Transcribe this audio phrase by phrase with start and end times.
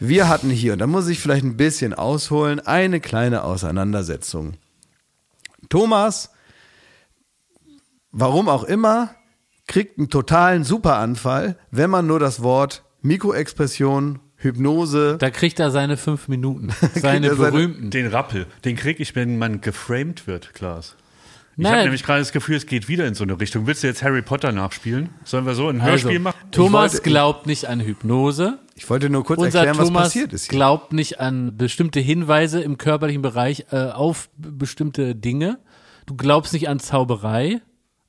[0.00, 4.54] Wir hatten hier, und da muss ich vielleicht ein bisschen ausholen, eine kleine Auseinandersetzung.
[5.68, 6.30] Thomas,
[8.10, 9.10] warum auch immer,
[9.66, 15.16] kriegt einen totalen Superanfall, wenn man nur das Wort Mikroexpression, Hypnose.
[15.18, 16.70] Da kriegt er seine fünf Minuten.
[16.94, 17.90] Seine er seine- berühmten.
[17.90, 20.96] Den Rappel, den kriege ich, wenn man geframed wird, Klaas.
[21.58, 23.66] Ich habe nämlich gerade das Gefühl, es geht wieder in so eine Richtung.
[23.66, 25.10] Willst du jetzt Harry Potter nachspielen?
[25.24, 26.38] Sollen wir so ein Hörspiel Also, machen?
[26.52, 28.58] Thomas wollte- glaubt nicht an Hypnose.
[28.80, 30.56] Ich wollte nur kurz Unser erklären, was Thomas passiert ist hier.
[30.56, 35.58] glaubt nicht an bestimmte Hinweise im körperlichen Bereich äh, auf bestimmte Dinge.
[36.06, 37.60] Du glaubst nicht an Zauberei.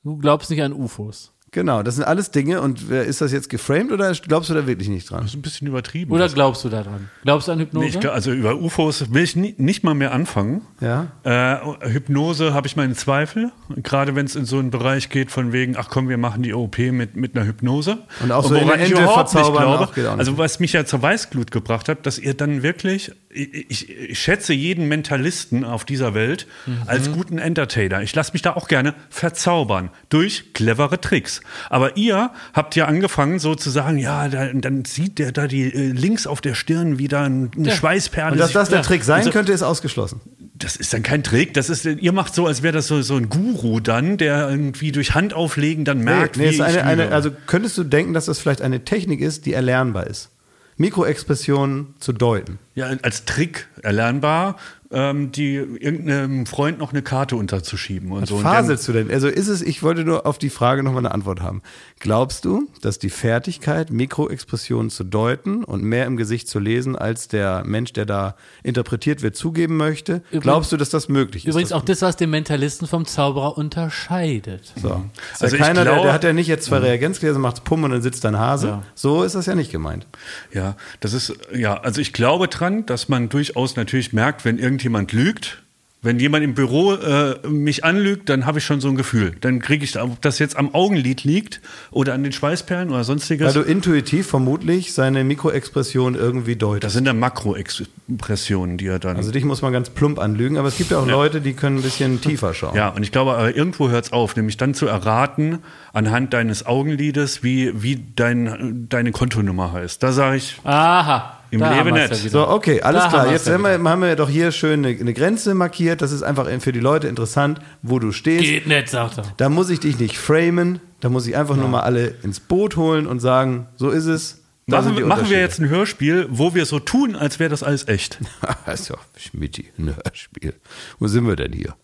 [0.02, 1.31] Du glaubst nicht an UFOs.
[1.54, 2.62] Genau, das sind alles Dinge.
[2.62, 5.20] Und wer- ist das jetzt geframed oder glaubst du da wirklich nicht dran?
[5.20, 6.10] Das ist ein bisschen übertrieben.
[6.10, 7.10] Oder glaubst du daran?
[7.24, 7.84] Glaubst du an Hypnose?
[7.84, 10.62] Nee, ich, glaub- also über UFOs will ich nie, nicht mal mehr anfangen.
[10.80, 11.08] Ja.
[11.24, 15.52] Äh, Hypnose habe ich meine Zweifel, gerade wenn es in so einen Bereich geht von
[15.52, 17.98] wegen, ach komm, wir machen die OP mit, mit einer Hypnose.
[18.22, 20.20] Und auch so woran eine ich überhaupt nicht glaube, auch geht auch nicht.
[20.20, 24.52] also was mich ja zur Weißglut gebracht hat, dass ihr dann wirklich, ich, ich, schätze
[24.52, 26.82] jeden Mentalisten auf dieser Welt Mhm.
[26.86, 28.02] als guten Entertainer.
[28.02, 31.40] Ich lasse mich da auch gerne verzaubern durch clevere Tricks.
[31.70, 35.72] Aber ihr habt ja angefangen so zu sagen, ja, da, dann sieht der da die
[35.72, 38.32] äh, links auf der Stirn wieder ein- eine Schweißperle.
[38.32, 38.84] Und dass das der Ja.
[38.84, 40.20] Trick sein Also- könnte, ist ausgeschlossen.
[40.54, 41.54] das ist dann kein Trick.
[41.54, 44.92] Das ist, ihr macht so, als wäre das so, so ein Guru dann, der irgendwie
[44.92, 48.38] durch Handauflegen dann merkt, nee, wie ist eine, eine, also könntest du denken, dass das
[48.38, 50.28] vielleicht eine Technik ist, die erlernbar ist?
[50.76, 52.58] Mikroexpressionen zu deuten.
[52.74, 54.56] Ja, als Trick erlernbar,
[54.94, 58.36] ähm, die irgendeinem Freund noch eine Karte unterzuschieben und so.
[58.36, 59.10] Und dann- Faselst du denn?
[59.10, 61.62] Also ist es, ich wollte nur auf die Frage nochmal eine Antwort haben.
[61.98, 67.28] Glaubst du, dass die Fertigkeit, Mikroexpressionen zu deuten und mehr im Gesicht zu lesen, als
[67.28, 71.52] der Mensch, der da interpretiert wird, zugeben möchte, glaubst du, dass das möglich ist?
[71.54, 74.72] Übrigens auch das, was den Mentalisten vom Zauberer unterscheidet.
[74.80, 74.88] So.
[74.88, 75.04] Ja
[75.40, 77.90] Also ich keiner, der, glaube- der hat ja nicht jetzt zwei Reagenzgläser, macht Pum und
[77.92, 78.82] dann sitzt da ein Hase.
[78.94, 80.06] So ist das ja nicht gemeint.
[80.52, 85.12] Ja, das ist, ja, also ich glaube dran, dass man durchaus natürlich merkt, wenn irgendjemand
[85.12, 85.58] lügt.
[86.04, 89.36] Wenn jemand im Büro äh, mich anlügt, dann habe ich schon so ein Gefühl.
[89.40, 91.60] Dann kriege ich, ob das jetzt am Augenlid liegt
[91.92, 93.54] oder an den Schweißperlen oder sonstiges.
[93.54, 96.82] Weil du intuitiv vermutlich seine Mikroexpression irgendwie deutest.
[96.82, 99.16] das sind dann Makroexpressionen, die er dann.
[99.16, 101.76] Also dich muss man ganz plump anlügen, aber es gibt ja auch Leute, die können
[101.76, 102.74] ein bisschen tiefer schauen.
[102.74, 105.60] Ja, und ich glaube, aber irgendwo hört es auf, nämlich dann zu erraten,
[105.92, 110.02] anhand deines Augenlides, wie, wie dein, deine Kontonummer heißt.
[110.02, 111.38] Da sage ich, Aha.
[111.52, 112.10] Im da Leben nicht.
[112.10, 112.30] ja wieder.
[112.30, 113.22] So, okay, alles Da klar.
[113.26, 116.00] haben Jetzt ja haben wir, haben wir doch hier schön eine, eine Grenze markiert.
[116.00, 118.42] Das ist einfach für die Leute interessant, wo du stehst.
[118.42, 119.24] Geht nicht, sagt er.
[119.36, 120.80] Da muss ich dich nicht framen.
[121.00, 124.40] Da muss ich einfach nur mal alle ins Boot holen und sagen, so ist es.
[124.66, 127.86] Da machen, machen wir jetzt ein Hörspiel, wo wir so tun, als wäre das alles
[127.86, 128.18] echt.
[128.72, 130.54] ist ja Schmidti, ein Hörspiel.
[130.98, 131.74] Wo sind wir denn hier?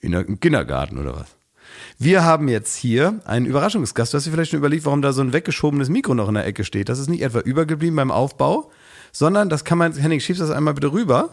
[0.00, 1.36] In Im Kindergarten oder was?
[1.98, 4.12] Wir haben jetzt hier einen Überraschungsgast.
[4.12, 6.46] Du hast dir vielleicht schon überlegt, warum da so ein weggeschobenes Mikro noch in der
[6.46, 6.88] Ecke steht.
[6.88, 8.70] Das ist nicht etwa übergeblieben beim Aufbau,
[9.18, 11.30] sondern das kann man, Henning, schiebst das einmal bitte rüber.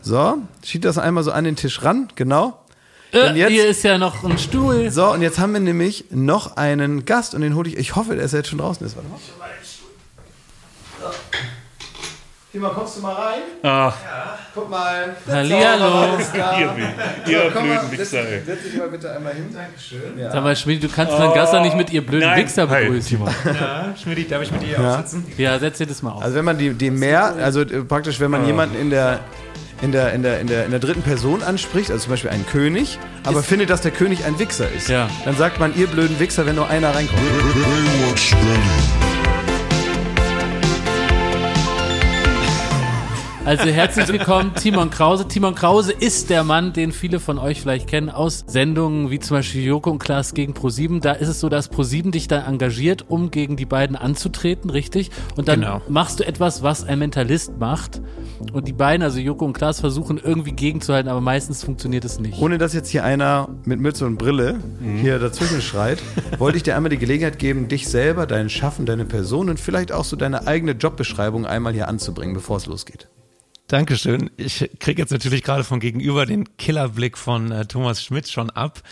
[0.00, 2.58] So, schieb das einmal so an den Tisch ran, genau.
[3.12, 4.90] Äh, jetzt- hier ist ja noch ein Stuhl.
[4.90, 8.16] So, und jetzt haben wir nämlich noch einen Gast und den hole ich, ich hoffe,
[8.16, 8.96] dass er jetzt schon draußen ist.
[8.96, 9.18] Warte mal.
[12.52, 13.40] Mal, kommst du mal rein?
[13.62, 13.94] Ach,
[14.52, 15.14] Guck mal.
[15.28, 16.16] Hallihallo.
[16.18, 16.42] Ist ihr,
[17.44, 18.42] ihr Komm mal, blöden setz, Wichser, ey.
[18.44, 19.54] setz dich mal bitte einmal hin.
[19.54, 20.00] Dankeschön.
[20.32, 22.44] Sag mal, Schmidt, du kannst deinen Gast doch nicht mit ihr blöden Nein.
[22.44, 23.20] Wichser Hi, begrüßen.
[23.44, 25.24] Ja, Schmidt, darf ich mit dir aufsitzen?
[25.38, 26.22] Ja, setz dir das mal auf.
[26.22, 29.20] Also wenn man die, die mehr, also äh, praktisch, wenn man jemanden in der
[29.82, 32.46] in der, in, der, in, der, in der dritten Person anspricht, also zum Beispiel einen
[32.46, 35.08] König, aber findet, dass der König ein Wichser ist, Ja.
[35.24, 37.20] dann sagt man, ihr blöden Wichser, wenn nur einer reinkommt.
[43.50, 45.26] Also herzlich willkommen, Timon Krause.
[45.26, 49.38] Timon Krause ist der Mann, den viele von euch vielleicht kennen aus Sendungen wie zum
[49.38, 51.00] Beispiel Joko und Klaas gegen ProSieben.
[51.00, 55.10] Da ist es so, dass ProSieben dich da engagiert, um gegen die beiden anzutreten, richtig?
[55.36, 55.82] Und dann Genau.
[55.88, 58.00] machst du etwas, was ein Mentalist macht.
[58.52, 62.40] Und die beiden, also Joko und Klaas, versuchen irgendwie gegenzuhalten, aber meistens funktioniert es nicht.
[62.40, 64.98] Ohne dass jetzt hier einer mit Mütze und Brille Mhm.
[64.98, 65.98] hier dazwischen schreit,
[66.38, 69.90] wollte ich dir einmal die Gelegenheit geben, dich selber, dein Schaffen, deine Person und vielleicht
[69.90, 73.08] auch so deine eigene Jobbeschreibung einmal hier anzubringen, bevor es losgeht.
[73.70, 74.30] Dankeschön.
[74.36, 78.82] Ich kriege jetzt natürlich gerade von gegenüber den Killerblick von äh, Thomas Schmidt schon ab.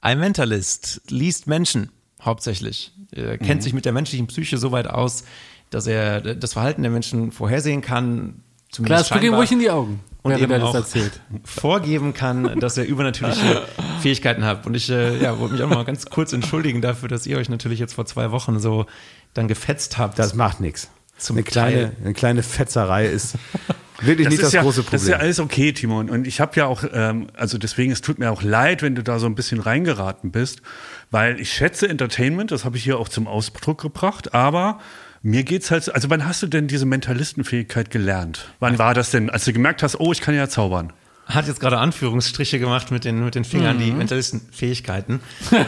[0.00, 1.90] Ein Mentalist liest Menschen
[2.22, 5.24] hauptsächlich, er kennt sich mit der menschlichen Psyche so weit aus,
[5.70, 8.44] dass er das Verhalten der Menschen vorhersehen kann.
[8.70, 11.20] Zumindest guck ihm ruhig in die Augen, und eben er das auch erzählt.
[11.44, 13.62] vorgeben kann, dass er übernatürliche
[14.02, 14.64] Fähigkeiten hat.
[14.66, 17.48] Und ich äh, ja, wollte mich auch mal ganz kurz entschuldigen dafür, dass ihr euch
[17.48, 18.86] natürlich jetzt vor zwei Wochen so
[19.34, 20.16] dann gefetzt habt.
[20.16, 20.90] Das macht nichts.
[21.28, 23.34] Eine kleine, eine kleine Fetzerei ist
[24.02, 25.24] wirklich nicht das ja, große Das ist ja Problem.
[25.26, 26.10] alles okay, Timon.
[26.10, 29.02] Und ich habe ja auch, ähm, also deswegen, es tut mir auch leid, wenn du
[29.02, 30.62] da so ein bisschen reingeraten bist,
[31.10, 34.78] weil ich schätze Entertainment, das habe ich hier auch zum Ausdruck gebracht, aber
[35.24, 38.48] Mir geht's halt, also wann hast du denn diese Mentalistenfähigkeit gelernt?
[38.58, 40.92] Wann war das denn, als du gemerkt hast, oh, ich kann ja zaubern?
[41.26, 45.20] Hat jetzt gerade Anführungsstriche gemacht mit den, mit den Fingern, die Mentalistenfähigkeiten.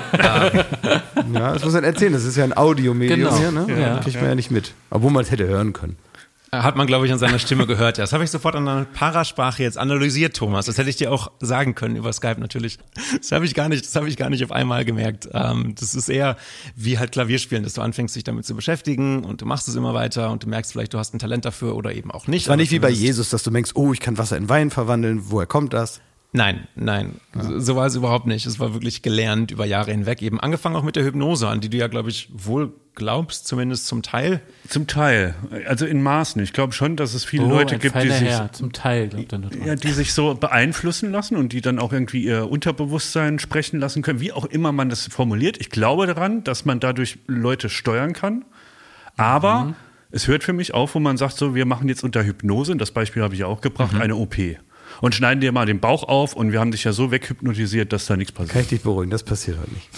[1.33, 2.13] Ja, das muss man erzählen.
[2.13, 3.39] Das ist ja ein Audiomedium Genau.
[3.39, 3.67] hier, ne?
[3.81, 3.99] Ja.
[3.99, 4.73] Kriegt man ja nicht mit.
[4.91, 5.97] Obwohl man es hätte hören können.
[6.63, 7.99] Hat man, glaube ich, an seiner Stimme gehört.
[7.99, 10.67] Ja, das habe ich sofort an der Parasprache jetzt analysiert, Thomas.
[10.67, 12.79] Das hätte ich dir auch sagen können über Skype natürlich.
[13.19, 15.29] Das habe ich gar nicht, das habe ich gar nicht auf einmal gemerkt.
[15.33, 16.37] Ähm, das ist eher
[16.77, 19.95] wie halt Klavierspielen, dass du anfängst, dich damit zu beschäftigen und du machst es immer
[19.95, 22.43] weiter und du merkst vielleicht, du hast ein Talent dafür oder eben auch nicht.
[22.43, 24.71] Es war nicht wie bei Jesus, dass du denkst, oh, ich kann Wasser in Wein
[24.71, 25.23] verwandeln.
[25.31, 26.01] Woher kommt das?
[26.37, 28.45] Nein, nein, so- so war es überhaupt nicht.
[28.45, 30.21] Es war wirklich gelernt über Jahre hinweg.
[30.21, 33.87] Eben angefangen auch mit der Hypnose, an die du ja, glaube ich, wohl glaubst, zumindest
[33.87, 34.41] zum Teil.
[34.69, 35.37] Zum Teil,
[35.69, 36.43] also in Maßen.
[36.43, 38.29] Ich glaube schon, dass es viele Oh, Leute gibt, die sich.
[38.51, 42.25] Zum Teil, glaubt er ja, die sich so beeinflussen lassen und die dann auch irgendwie
[42.25, 45.57] ihr Unterbewusstsein sprechen lassen können, wie auch immer man das formuliert.
[45.61, 48.45] Ich glaube daran, dass man dadurch Leute steuern kann.
[49.17, 49.75] Aber Mhm.
[50.11, 52.81] es hört für mich auf, wo man sagt, so, wir machen jetzt unter Hypnose, und
[52.81, 54.01] das Beispiel habe ich ja auch gebracht, Mhm.
[54.01, 54.37] eine OP.
[55.01, 58.07] Und schneiden dir mal den Bauch auf und wir haben dich ja so weghypnotisiert, dass
[58.07, 58.65] da nichts Kann passiert.
[58.65, 59.89] ich dich beruhigen, das passiert heute nicht.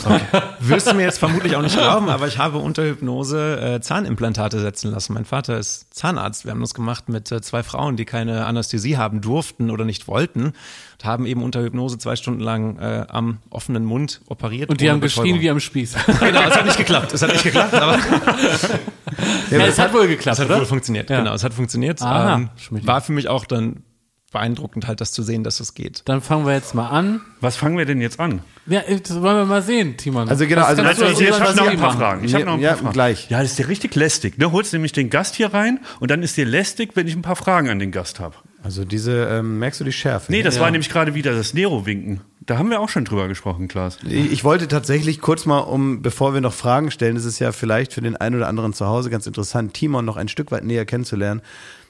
[0.60, 4.60] Wirst du mir jetzt vermutlich auch nicht glauben, aber ich habe unter Hypnose äh, Zahnimplantate
[4.60, 5.14] setzen lassen.
[5.14, 6.44] Mein Vater ist Zahnarzt.
[6.44, 10.08] Wir haben das gemacht mit äh, zwei Frauen, die keine Anästhesie haben durften oder nicht
[10.08, 10.52] wollten.
[10.98, 14.70] Und haben eben unter Hypnose zwei Stunden lang äh, am offenen Mund operiert.
[14.70, 15.42] Und die haben geschrien Betäubung.
[15.42, 15.94] wie am Spieß.
[16.26, 17.12] Genau, es hat nicht geklappt.
[17.12, 17.98] Es hat nicht geklappt, aber
[19.50, 20.58] ja, es hat wohl geklappt, es hat oder?
[20.60, 21.10] wohl funktioniert.
[21.10, 21.18] Ja.
[21.18, 22.00] Genau, es hat funktioniert.
[22.02, 23.82] Aha, ähm, war für mich auch dann
[24.32, 26.02] beeindruckend halt, das zu sehen, dass es geht.
[26.04, 27.20] Dann fangen wir jetzt mal an.
[27.40, 28.40] Was fangen wir denn jetzt an?
[28.66, 30.28] Ja, das wollen wir mal sehen, Timon.
[30.28, 31.98] Also genau, also du das- uns ich habe noch ein paar machen?
[31.98, 32.24] Fragen.
[32.24, 32.92] Ich habe noch ein Ja, paar Fragen.
[32.92, 33.30] gleich.
[33.30, 34.38] Ja, das ist dir richtig lästig.
[34.38, 34.50] Ne?
[34.50, 37.36] Holst nämlich den Gast hier rein und dann ist dir lästig, wenn ich ein paar
[37.36, 38.34] Fragen an den Gast habe.
[38.62, 40.32] Also diese, ähm, merkst du die Schärfe?
[40.32, 40.62] Nee, das Ja.
[40.62, 42.22] war nämlich gerade wieder das Nero-Winken.
[42.44, 43.98] Da haben wir auch schon drüber gesprochen, Klaas.
[44.08, 47.52] Ich ich wollte tatsächlich kurz mal, um, bevor wir noch Fragen stellen, das ist ja
[47.52, 50.64] vielleicht für den einen oder anderen zu Hause ganz interessant, Timon noch ein Stück weit
[50.64, 51.42] näher kennenzulernen.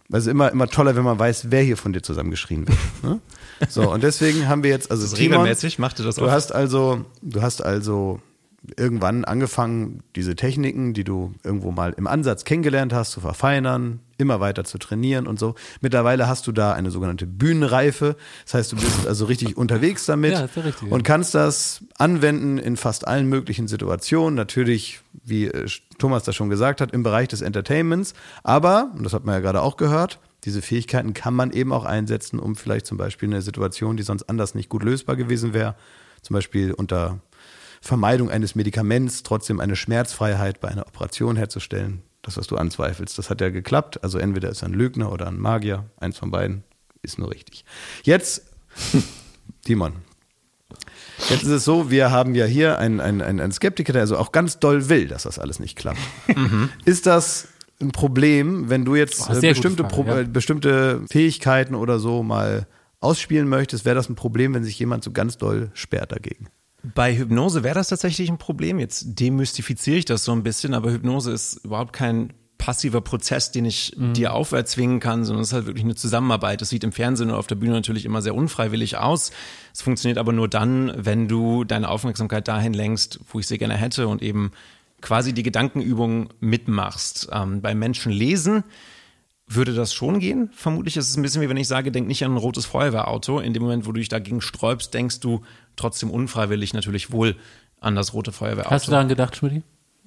[0.09, 2.79] Ist immer, immer toller, wenn man weiß, wer hier von dir zusammengeschrien wird.
[3.03, 3.21] Ne?
[3.69, 7.05] So, und deswegen haben wir jetzt, also Timon, regelmäßig, macht ihr das du hast also,
[7.23, 8.21] du hast also
[8.77, 14.41] irgendwann angefangen, diese Techniken, die du irgendwo mal im Ansatz kennengelernt hast, zu verfeinern, immer
[14.41, 15.55] weiter zu trainieren und so.
[15.81, 18.17] Mittlerweile hast du da eine sogenannte Bühnenreife.
[18.45, 20.91] Das heißt, du bist also richtig unterwegs damit Ja, ja richtig.
[20.91, 24.35] und kannst das anwenden in fast allen möglichen Situationen.
[24.35, 28.15] Natürlich, wie äh, Thomas das schon gesagt hat, im Bereich des Entertainments.
[28.43, 31.85] Aber, und das hat man ja gerade auch gehört, diese Fähigkeiten kann man eben auch
[31.85, 35.75] einsetzen, um vielleicht zum Beispiel eine Situation, die sonst anders nicht gut lösbar gewesen wäre,
[36.23, 37.19] zum Beispiel unter
[37.87, 42.03] Vermeidung eines Medikaments trotzdem eine Schmerzfreiheit bei einer Operation herzustellen.
[42.23, 44.03] Das, was du anzweifelst, das hat ja geklappt.
[44.03, 45.85] Also entweder ist er ein Lügner oder ein Magier.
[45.97, 46.65] Eins von beiden
[47.03, 47.65] ist nur richtig.
[48.03, 48.43] Jetzt,
[49.65, 49.93] Timon.
[51.31, 54.33] Jetzt ist es so, wir haben ja hier einen, einen, einen Skeptiker, der also auch
[54.33, 56.01] ganz doll will, dass das alles nicht klappt.
[56.85, 57.49] Ist das
[57.81, 60.21] ein Problem, wenn du jetzt Oh, äh, bestimmte, Frage, Pro ja.
[60.21, 62.67] äh, bestimmte Fähigkeiten oder so mal
[63.01, 63.85] ausspielen möchtest?
[63.85, 66.49] Wäre das ein Problem, wenn sich jemand so ganz doll sperrt dagegen?
[66.95, 68.79] Bei Hypnose wäre das tatsächlich ein Problem.
[68.79, 73.65] Jetzt demystifiziere ich das so ein bisschen, aber Hypnose ist überhaupt kein passiver Prozess, den
[73.65, 76.61] ich dir auferzwingen kann, sondern es ist halt wirklich eine Zusammenarbeit.
[76.61, 79.31] Das sieht im Fernsehen oder auf der Bühne natürlich immer sehr unfreiwillig aus.
[79.75, 83.75] Es funktioniert aber nur dann, wenn du deine Aufmerksamkeit dahin lenkst, wo ich sie gerne
[83.75, 84.53] hätte und eben
[85.01, 87.29] quasi die Gedankenübung mitmachst.
[87.31, 88.65] Ähm, beim Menschen lesen
[89.49, 90.51] würde das schon gehen.
[90.53, 93.39] Vermutlich ist es ein bisschen wie wenn ich sage, denk nicht an ein rotes Feuerwehrauto.
[93.41, 95.43] In dem Moment, wo du dich dagegen sträubst, denkst du
[95.77, 97.37] trotzdem unfreiwillig natürlich wohl
[97.81, 98.71] an das rote Feuerwehrauto.
[98.75, 99.63] Hast du daran gedacht, Schmidt?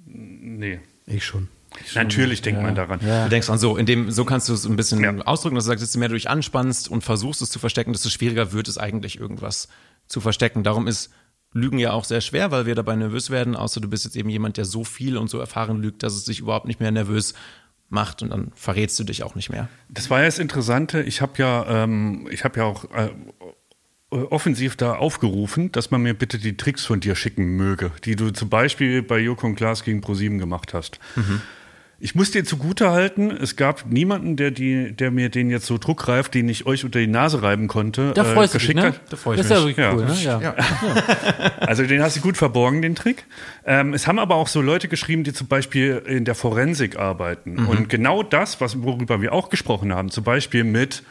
[0.05, 0.79] Nee.
[1.05, 1.47] Ich schon.
[1.95, 2.99] Natürlich denkt man daran.
[2.99, 5.15] Du denkst an so, in dem, so kannst du es ein bisschen Ja.
[5.25, 8.09] ausdrücken, dass du sagst, desto mehr du dich anspannst und versuchst es zu verstecken, desto
[8.09, 9.69] schwieriger wird es eigentlich, irgendwas
[10.07, 10.63] zu verstecken.
[10.63, 11.11] Darum ist
[11.53, 14.29] Lügen ja auch sehr schwer, weil wir dabei nervös werden, außer du bist jetzt eben
[14.29, 17.33] jemand, der so viel und so erfahren lügt, dass es sich überhaupt nicht mehr nervös
[17.89, 19.67] macht und dann verrätst du dich auch nicht mehr.
[19.89, 21.01] Das war ja das Interessante.
[21.01, 23.09] Ich habe ja, ähm, ich habe ja auch äh,
[24.11, 28.31] offensiv da aufgerufen, dass man mir bitte die Tricks von dir schicken möge, die du
[28.31, 30.99] zum Beispiel bei Joko und Klaas gegen ProSieben gemacht hast.
[32.01, 35.77] Ich muss dir zugute halten, es gab niemanden, der, die, der mir den jetzt so
[35.77, 38.79] druckreif, den ich euch unter die Nase reiben konnte, Da äh, freust du dich, geschickt
[38.83, 38.87] ne?
[38.93, 39.01] hat.
[39.09, 39.77] Da freu ich das ist ja mich.
[39.77, 39.93] wirklich Ja.
[39.93, 40.43] cool, ne?
[40.43, 40.55] Ja.
[41.59, 43.25] Also den hast du gut verborgen, den Trick.
[43.65, 47.65] Ähm, es haben aber auch so Leute geschrieben, die zum Beispiel in der Forensik arbeiten.
[47.67, 51.03] Und genau das, was, worüber wir auch gesprochen haben, zum Beispiel mit,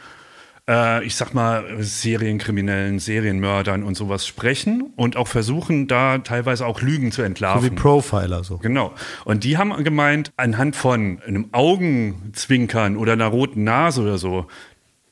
[0.69, 6.81] äh, ich sag mal, Serienkriminellen, Serienmördern und sowas sprechen und auch versuchen, da teilweise auch
[6.81, 7.75] Lügen zu So wie entlarven.
[7.75, 8.57] Profiler so.
[8.57, 8.93] Genau.
[9.25, 14.45] Und die haben gemeint, anhand von einem Augenzwinkern oder einer roten Nase oder so,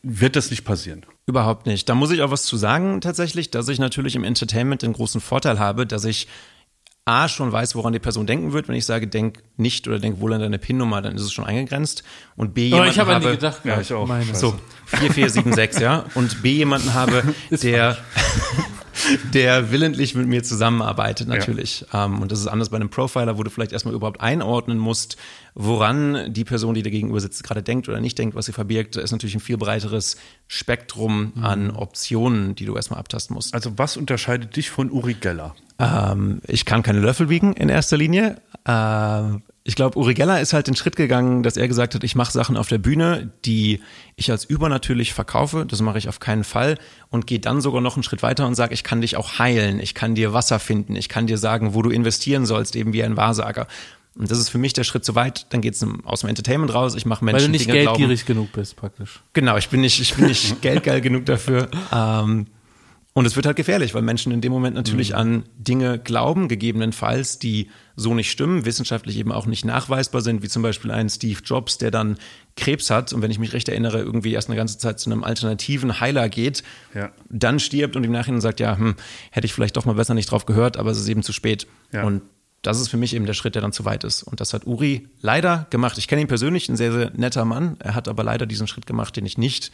[0.03, 1.05] wird das nicht passieren.
[1.25, 1.89] Überhaupt nicht.
[1.89, 5.19] Da muss ich auch was zu sagen tatsächlich, dass ich natürlich im Entertainment den großen
[5.19, 6.27] Vorteil habe, dass ich
[7.07, 8.67] A, schon weiß, woran die Person denken wird.
[8.67, 11.45] Wenn ich sage, denk nicht oder denk wohl an deine PIN-Nummer, dann ist es schon
[11.45, 12.03] eingegrenzt.
[12.35, 13.61] Und B, Aber jemanden ich habe an die habe, gedacht.
[13.63, 14.05] Ja, ich auch.
[14.05, 14.35] Meine.
[14.35, 14.55] So,
[14.87, 16.03] 4476, ja.
[16.15, 17.97] Und B, jemanden habe, der,
[19.33, 21.85] der willentlich mit mir zusammenarbeitet, natürlich.
[21.93, 25.15] Ähm, und das ist anders bei einem Profiler, wo du vielleicht erstmal überhaupt einordnen musst,
[25.55, 28.97] woran die Person, die dir gegenüber sitzt, gerade denkt oder nicht denkt, was sie verbirgt.
[28.97, 30.17] Da ist natürlich ein viel breiteres
[30.49, 33.53] Spektrum an Optionen, die du erstmal abtasten musst.
[33.53, 35.55] Also was unterscheidet dich von Uri Geller?
[35.79, 38.41] Ähm, ich kann keine Löffel wiegen in erster Linie.
[38.65, 42.15] Ähm, ich glaube, Uri Geller ist halt den Schritt gegangen, dass er gesagt hat, ich
[42.15, 43.81] mache Sachen auf der Bühne, die
[44.15, 45.65] ich als übernatürlich verkaufe.
[45.67, 46.77] Das mache ich auf keinen Fall.
[47.09, 49.81] Und gehe dann sogar noch einen Schritt weiter und sage, ich kann dich auch heilen.
[49.81, 50.95] Ich kann dir Wasser finden.
[50.95, 53.67] Ich kann dir sagen, wo du investieren sollst, eben wie ein Wahrsager.
[54.15, 55.47] Und das ist für mich der Schritt zu weit.
[55.49, 56.95] Dann geht's aus dem Entertainment raus.
[56.95, 57.97] Ich mache Menschen Weil du nicht Dinge glauben.
[57.97, 59.19] geldgierig genug bist, praktisch.
[59.33, 61.69] Genau, ich bin nicht, ich bin nicht geldgeil genug dafür.
[61.93, 62.47] Ähm,
[63.17, 67.39] und es wird halt gefährlich, weil Menschen in dem Moment natürlich an Dinge glauben, gegebenenfalls,
[67.39, 71.39] die so nicht stimmen, wissenschaftlich eben auch nicht nachweisbar sind, wie zum Beispiel ein Steve
[71.43, 72.17] Jobs, der dann
[72.55, 75.23] Krebs hat und wenn ich mich recht erinnere, irgendwie erst eine ganze Zeit zu einem
[75.23, 76.61] alternativen Heiler geht,
[76.93, 77.11] Ja.
[77.27, 78.93] dann stirbt und im Nachhinein sagt, ja, hm,
[79.31, 81.65] hätte ich vielleicht doch mal besser nicht drauf gehört, aber es ist eben zu spät.
[81.91, 82.03] Ja.
[82.03, 82.21] Und
[82.61, 84.21] das ist für mich eben der Schritt, der dann zu weit ist.
[84.21, 85.97] Und das hat Uri leider gemacht.
[85.97, 87.77] Ich kenne ihn persönlich, ein sehr, sehr netter Mann.
[87.79, 89.71] Er hat aber leider diesen Schritt gemacht, den ich nicht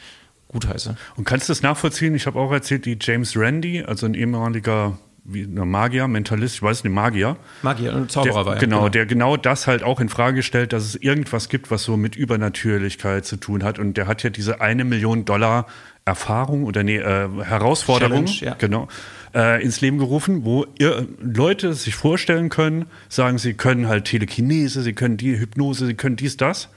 [0.53, 0.95] gutheiße.
[1.15, 2.15] Und kannst du das nachvollziehen?
[2.15, 6.63] Ich habe auch erzählt, die James Randi, also ein ehemaliger wie, na, Magier, Mentalist, ich
[6.63, 7.37] weiß nicht, Magier.
[7.61, 8.59] Magier und Zauberer Der, war er.
[8.59, 11.95] genau, der genau das halt auch in Frage stellt, dass es irgendwas gibt, was so
[11.95, 13.79] mit Übernatürlichkeit zu tun hat.
[13.79, 15.67] Und der hat ja diese eine Million Dollar
[16.05, 18.55] Erfahrung oder nee, äh, Herausforderung ja.
[18.55, 18.89] genau,
[19.33, 24.81] äh, ins Leben gerufen, wo ihr, Leute sich vorstellen können, sagen, sie können halt Telekinese,
[24.81, 26.67] sie können die Hypnose, sie können dies, das.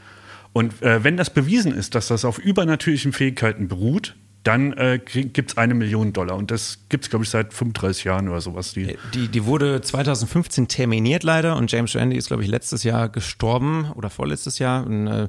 [0.57, 5.51] Und äh, wenn das bewiesen ist, dass das auf übernatürlichen Fähigkeiten beruht, dann äh, gibt
[5.51, 6.35] es eine Million Dollar.
[6.35, 8.73] Und das gibt es, glaube ich, seit 35 Jahren oder sowas.
[8.73, 13.11] Die, Die, die wurde 2015 terminiert leider und James Randi ist, glaube ich, letztes Jahr
[13.11, 14.87] gestorben oder vorletztes Jahr.
[14.87, 15.29] Ein äh,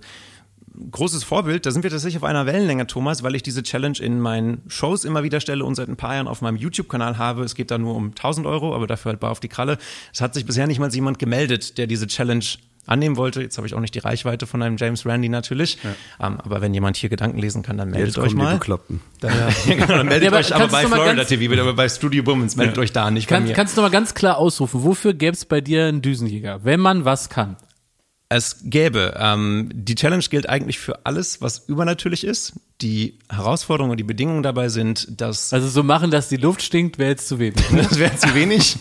[0.92, 1.66] großes Vorbild.
[1.66, 5.04] Da sind wir tatsächlich auf einer Wellenlänge, Thomas, weil ich diese Challenge in meinen Shows
[5.04, 7.44] immer wieder stelle und seit ein paar Jahren auf meinem YouTube-Kanal habe.
[7.44, 9.78] Es geht da nur um 1000 Euro, aber dafür halt bar auf die Kralle.
[10.14, 12.46] Es hat sich bisher nicht mal jemand gemeldet, der diese Challenge
[12.88, 13.42] annehmen wollte.
[13.42, 15.78] Jetzt habe ich auch nicht die Reichweite von einem James Randy natürlich.
[15.84, 18.54] Ähm, aber wenn jemand hier Gedanken lesen kann, dann meldet Jetzt euch kommen die mal.
[18.56, 19.02] Bekloppten.
[19.20, 19.32] Dann,
[19.68, 22.56] genau, dann meldet Ja, aber euch aber bei mal Florida TV, wieder bei Studio Bummens,
[22.56, 23.54] meldet euch da, nicht bei Kann, mir.
[23.54, 26.80] kannst du noch mal ganz klar ausrufen, wofür gäbe es bei dir einen Düsenjäger, wenn
[26.80, 27.58] man was kann?
[28.30, 32.54] Es gäbe, ähm, die Challenge gilt eigentlich für alles, was übernatürlich ist.
[32.82, 37.00] Die Herausforderungen und die Bedingungen dabei sind, dass Also so machen, dass die Luft stinkt,
[37.00, 37.64] wäre jetzt zu wenig.
[37.72, 38.76] das wäre zu wenig.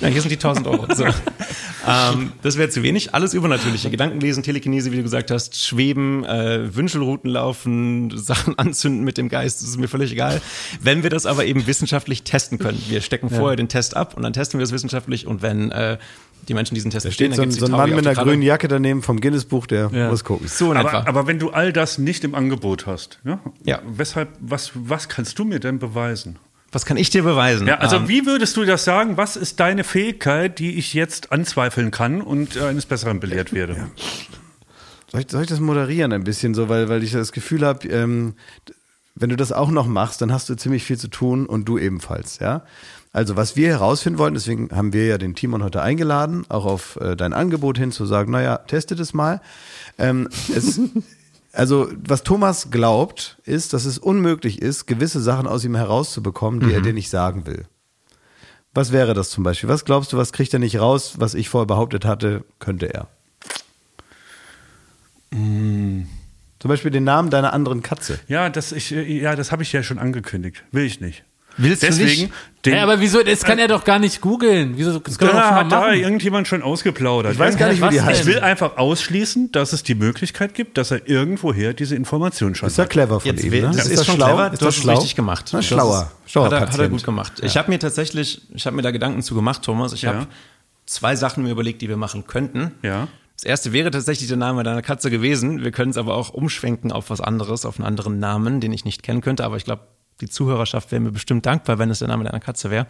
[0.00, 0.94] Na, hier sind die 1000 Euro.
[0.94, 1.04] So.
[1.06, 3.14] ähm, das wäre zu wenig.
[3.14, 3.90] Alles Übernatürliche.
[3.90, 9.28] Gedanken lesen, Telekinese, wie du gesagt hast, schweben, äh, Wünschelrouten laufen, Sachen anzünden mit dem
[9.28, 10.40] Geist, das ist mir völlig egal.
[10.80, 12.80] Wenn wir das aber eben wissenschaftlich testen können.
[12.88, 15.98] Wir stecken vorher den Test ab und dann testen wir es wissenschaftlich und wenn äh,
[16.48, 18.14] die Menschen diesen Test bestehen, Steht so ein, gibt's die so ein Mann mit einer
[18.22, 20.08] grünen Jacke daneben vom Guinness-Buch, der Ja.
[20.10, 20.48] muss gucken.
[20.48, 20.88] So in etwa.
[20.98, 23.80] aber, aber wenn du all das nicht im Angebot hast, ja, Ja.
[23.86, 26.36] weshalb, was, was kannst du mir denn beweisen?
[26.72, 27.68] Was kann ich dir beweisen?
[27.68, 29.16] Ja, also Ähm, wie würdest du das sagen?
[29.16, 33.76] Was ist deine Fähigkeit, die ich jetzt anzweifeln kann und äh, eines Besseren belehrt werde?
[35.12, 37.86] Soll ich, soll ich das moderieren ein bisschen so, weil, weil ich das Gefühl habe,
[37.88, 38.34] ähm,
[39.14, 41.78] wenn du das auch noch machst, dann hast du ziemlich viel zu tun und du
[41.78, 42.64] ebenfalls, ja.
[43.14, 46.96] Also was wir herausfinden wollen, deswegen haben wir ja den Timon heute eingeladen, auch auf
[46.96, 49.40] äh, dein Angebot hin zu sagen, naja, testet es mal.
[49.98, 50.80] Ähm, es,
[51.52, 56.74] also was Thomas glaubt, ist, dass es unmöglich ist, gewisse Sachen aus ihm herauszubekommen, die
[56.74, 57.66] er dir nicht sagen will.
[58.74, 59.68] Was wäre das zum Beispiel?
[59.68, 63.06] Was glaubst du, was kriegt er nicht raus, was ich vorher behauptet hatte, könnte er?
[65.30, 68.18] Zum Beispiel den Namen deiner anderen Katze.
[68.26, 70.64] Ja, das, ich, äh, ja, das habe ich ja schon angekündigt.
[70.72, 71.22] Will ich nicht.
[71.56, 72.32] Willst du Deswegen, nicht?
[72.64, 74.72] den, Ja, aber wieso, das kann er doch gar nicht googeln.
[74.76, 77.34] Wieso, das kann doch da hat da irgendjemand schon ausgeplaudert.
[77.34, 78.20] Ich weiß gar nicht, wie was die heißt.
[78.22, 82.66] Ich will einfach ausschließen, dass es die Möglichkeit gibt, dass er irgendwoher diese Information schon
[82.68, 82.90] Ist ja hat.
[82.90, 83.52] clever von Jetzt, ihm.
[83.52, 83.68] will- Ne?
[83.76, 84.26] das ist, das schon schlau?
[84.26, 84.92] clever, Ist du das hast es schlau?
[84.94, 85.50] richtig gemacht.
[85.52, 86.10] Na, Das schlauer.
[86.24, 87.32] ist- Schlauer hat, er, hat er gut gemacht.
[87.42, 89.92] Ich habe mir tatsächlich, ich habe mir da Gedanken zu gemacht, Thomas.
[89.92, 90.14] Ich Ja.
[90.14, 90.26] habe
[90.86, 92.72] zwei Sachen mir überlegt, die wir machen könnten.
[92.82, 93.08] Ja.
[93.36, 95.62] Das erste wäre tatsächlich der Name deiner Katze gewesen.
[95.64, 98.84] Wir können es aber auch umschwenken auf was anderes, auf einen anderen Namen, den ich
[98.84, 99.44] nicht kennen könnte.
[99.44, 99.82] Aber ich glaube,
[100.20, 102.86] die Zuhörerschaft wäre mir bestimmt dankbar, wenn es der Name deiner Katze wäre.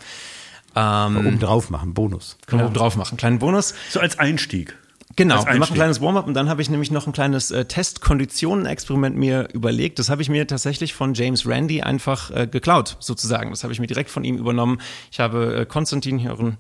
[0.77, 2.37] Ähm, Oben drauf machen, Bonus.
[2.47, 3.17] können wir oben drauf machen.
[3.17, 3.75] Kleinen Bonus.
[3.91, 4.75] So als Einstieg.
[5.17, 5.75] Genau, Als wir machen ein Einstieg.
[5.77, 9.99] kleines Warm-up und dann habe ich nämlich noch ein kleines äh, Test-Konditionen-Experiment mir überlegt.
[10.01, 13.51] Das habe ich mir tatsächlich von James Randy einfach äh, geklaut, sozusagen.
[13.51, 14.81] Das habe ich mir direkt von ihm übernommen.
[15.13, 16.57] Ich habe äh, Konstantin, hier euren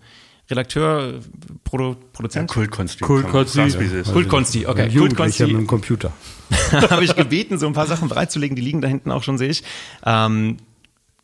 [0.50, 1.20] Redakteur,
[1.64, 2.50] Produ Produzent.
[2.50, 3.02] Kultkonsti.
[3.04, 3.60] Kultkonsti.
[3.60, 4.12] Es ist.
[4.12, 4.88] Kultkonsti, okay.
[4.88, 6.12] Jugendlicher mit Kultkonsti dem Computer.
[6.90, 9.48] habe ich gebeten, so ein paar Sachen bereitzulegen, die liegen da hinten auch schon, sehe
[9.48, 9.62] ich.
[10.04, 10.58] Ähm,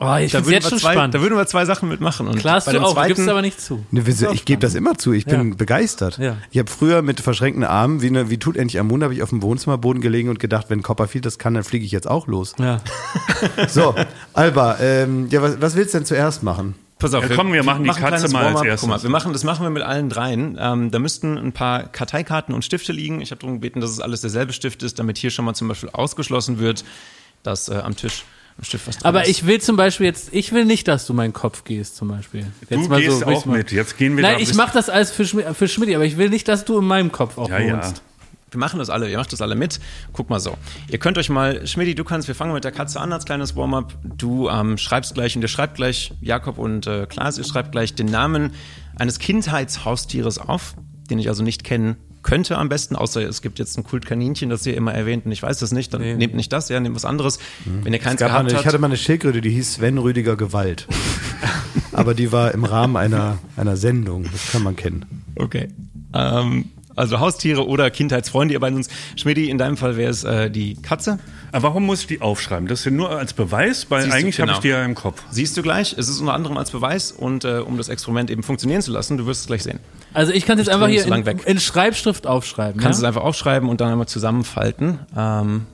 [0.02, 1.14] Oh, ich Da würden, jetzt wir schon zwei, spannend.
[1.14, 2.26] da würden wir zwei Sachen mitmachen.
[2.26, 3.84] Und Klar, bei du auch, du zweiten, gibst aber nicht zu.
[3.90, 5.12] Ne, ich gebe das immer zu.
[5.12, 5.54] Ich bin Ja.
[5.54, 6.16] begeistert.
[6.16, 6.38] Ja.
[6.50, 9.22] Ich habe früher mit verschränkten Armen, wie, eine, wie tut endlich am Mond, habe ich
[9.22, 12.28] auf dem Wohnzimmerboden gelegen und gedacht, wenn Copperfield das kann, dann fliege ich jetzt auch
[12.28, 12.54] los.
[12.58, 12.80] Ja.
[13.68, 13.94] So,
[14.32, 16.76] Alba, ähm, ja, was, was willst du denn zuerst machen?
[17.00, 18.80] Pass auf, Ja, komm, wir machen die ein Katze mal als erstes.
[18.82, 20.56] Guck mal, wir machen, das machen wir mit allen dreien.
[20.60, 23.20] Ähm, da müssten ein paar Karteikarten und Stifte liegen.
[23.20, 25.66] Ich habe darum gebeten, dass es alles derselbe Stift ist, damit hier schon mal zum
[25.66, 26.84] Beispiel ausgeschlossen wird,
[27.42, 28.22] dass äh, am Tisch
[28.58, 29.30] ein Stift was drin Aber ist.
[29.30, 32.46] ich will zum Beispiel jetzt, ich will nicht, dass du meinen Kopf gehst, zum Beispiel.
[32.68, 33.72] Jetzt Du mal gehst will auch mit.
[33.72, 36.04] Jetzt gehen wir Nein, da ich bis- mach das alles für, Schmi für Schmidt, aber
[36.04, 37.92] ich will nicht, dass du in meinem Kopf auch Ja, ja.
[38.50, 39.78] Wir machen das alle, ihr macht das alle mit.
[40.12, 40.56] Guck mal so.
[40.88, 43.54] Ihr könnt euch mal, Schmidti, du kannst, wir fangen mit der Katze an als kleines
[43.56, 43.94] Warm-up.
[44.16, 47.94] Du ähm, schreibst gleich und ihr schreibt gleich, Jakob und äh, Klaas, ihr schreibt gleich
[47.94, 48.52] den Namen
[48.96, 50.74] eines Kindheitshaustieres auf,
[51.10, 54.66] den ich also nicht kennen könnte am besten, außer es gibt jetzt ein Kultkaninchen, das
[54.66, 56.16] ihr immer erwähnt und ich weiß das nicht, dann Nee.
[56.16, 57.38] nehmt nicht das, ja, nehmt was anderes.
[57.64, 60.36] Wenn ihr keins gehabt eine, ich habt, hatte mal eine Schildkröte, die hieß Sven Rüdiger
[60.36, 60.86] Gewalt.
[61.92, 64.24] Aber die war im Rahmen einer, einer Sendung.
[64.30, 65.06] Das kann man kennen.
[65.36, 65.68] Okay.
[66.12, 66.66] Ähm,
[67.00, 68.88] also Haustiere oder Kindheitsfreunde, ihr beiden uns.
[69.16, 71.18] Schmidti, in deinem Fall wäre es äh, die Katze.
[71.52, 72.68] Aber warum muss ich die aufschreiben?
[72.68, 74.58] Das ist ja nur als Beweis, weil Siehst eigentlich habe genau.
[74.58, 75.22] ich die ja im Kopf.
[75.30, 78.42] Siehst du gleich, es ist unter anderem als Beweis und äh, um das Experiment eben
[78.42, 79.80] funktionieren zu lassen, du wirst es gleich sehen.
[80.12, 81.42] Also ich kann es jetzt einfach hier in, weg.
[81.46, 82.80] in Schreibschrift aufschreiben.
[82.80, 83.08] Kannst ja?
[83.08, 84.98] es einfach aufschreiben und dann einmal zusammenfalten.
[85.16, 85.66] Ähm,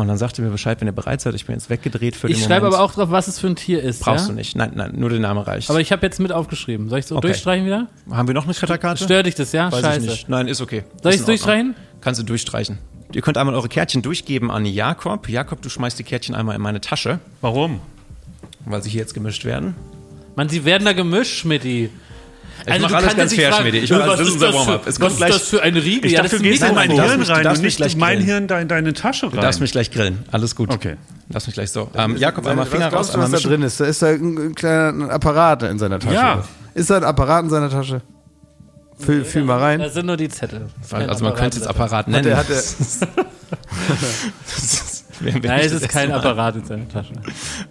[0.00, 1.34] und dann sagt ihr mir Bescheid, wenn ihr bereit seid.
[1.34, 2.74] Ich bin jetzt weggedreht für Ich den schreibe Moment.
[2.74, 4.00] aber auch drauf, was es für ein Tier ist.
[4.02, 4.32] Brauchst ja?
[4.32, 4.56] du nicht.
[4.56, 5.70] Nein, nein, nur der Name reicht.
[5.70, 6.88] Aber ich habe jetzt mit aufgeschrieben.
[6.88, 7.28] Soll ich so Okay.
[7.28, 7.88] durchstreichen wieder?
[8.10, 9.04] Haben wir noch eine Kletterkarte?
[9.04, 9.70] Stört dich das, ja?
[9.72, 10.00] Weiß Scheiße.
[10.04, 10.28] ich nicht.
[10.28, 10.84] Nein, ist okay.
[11.02, 11.26] Soll in Ordnung.
[11.26, 11.74] durchstreichen?
[12.00, 12.78] Kannst du durchstreichen.
[13.12, 15.28] Ihr könnt einmal eure Kärtchen durchgeben an Jakob.
[15.28, 17.80] Jakob, du schmeißt die Kärtchen einmal in meine Tasche, Warum?
[18.64, 19.74] weil sie hier jetzt gemischt werden.
[20.34, 21.88] Mann, sie werden da gemischt, Schmidti.
[22.64, 23.78] Ich mach alles ganz fair, Schmidti.
[23.78, 24.86] Ich ist ist unser das Warm-up.
[24.86, 26.06] was gleich- ist das für ein Riegel?
[26.06, 28.26] Ich ja, dachte, du gehst in mein Hirn rein und mich nicht gleich mein grillen.
[28.26, 29.32] Hirn da in deine Tasche rein.
[29.32, 30.24] Du darfst mich gleich grillen.
[30.32, 30.72] Alles gut.
[30.72, 30.96] Okay.
[31.28, 31.90] Lass mich gleich so.
[31.94, 33.80] Ähm, Jakob, einmal Finger raus, du, einmal was da drin ist?
[33.80, 36.14] Da ist da ein kleiner Apparat in seiner Tasche.
[36.14, 36.44] Ja.
[36.74, 38.02] Ist da ein Apparat in seiner Tasche?
[38.98, 39.80] Fühl, fühl mal rein.
[39.80, 40.68] Das sind nur die Zettel.
[40.90, 42.34] Also man könnte es Apparat nennen.
[42.34, 42.62] hat er,
[45.20, 46.12] Nein, es ist kein.
[46.12, 47.12] Apparat in seiner Tasche.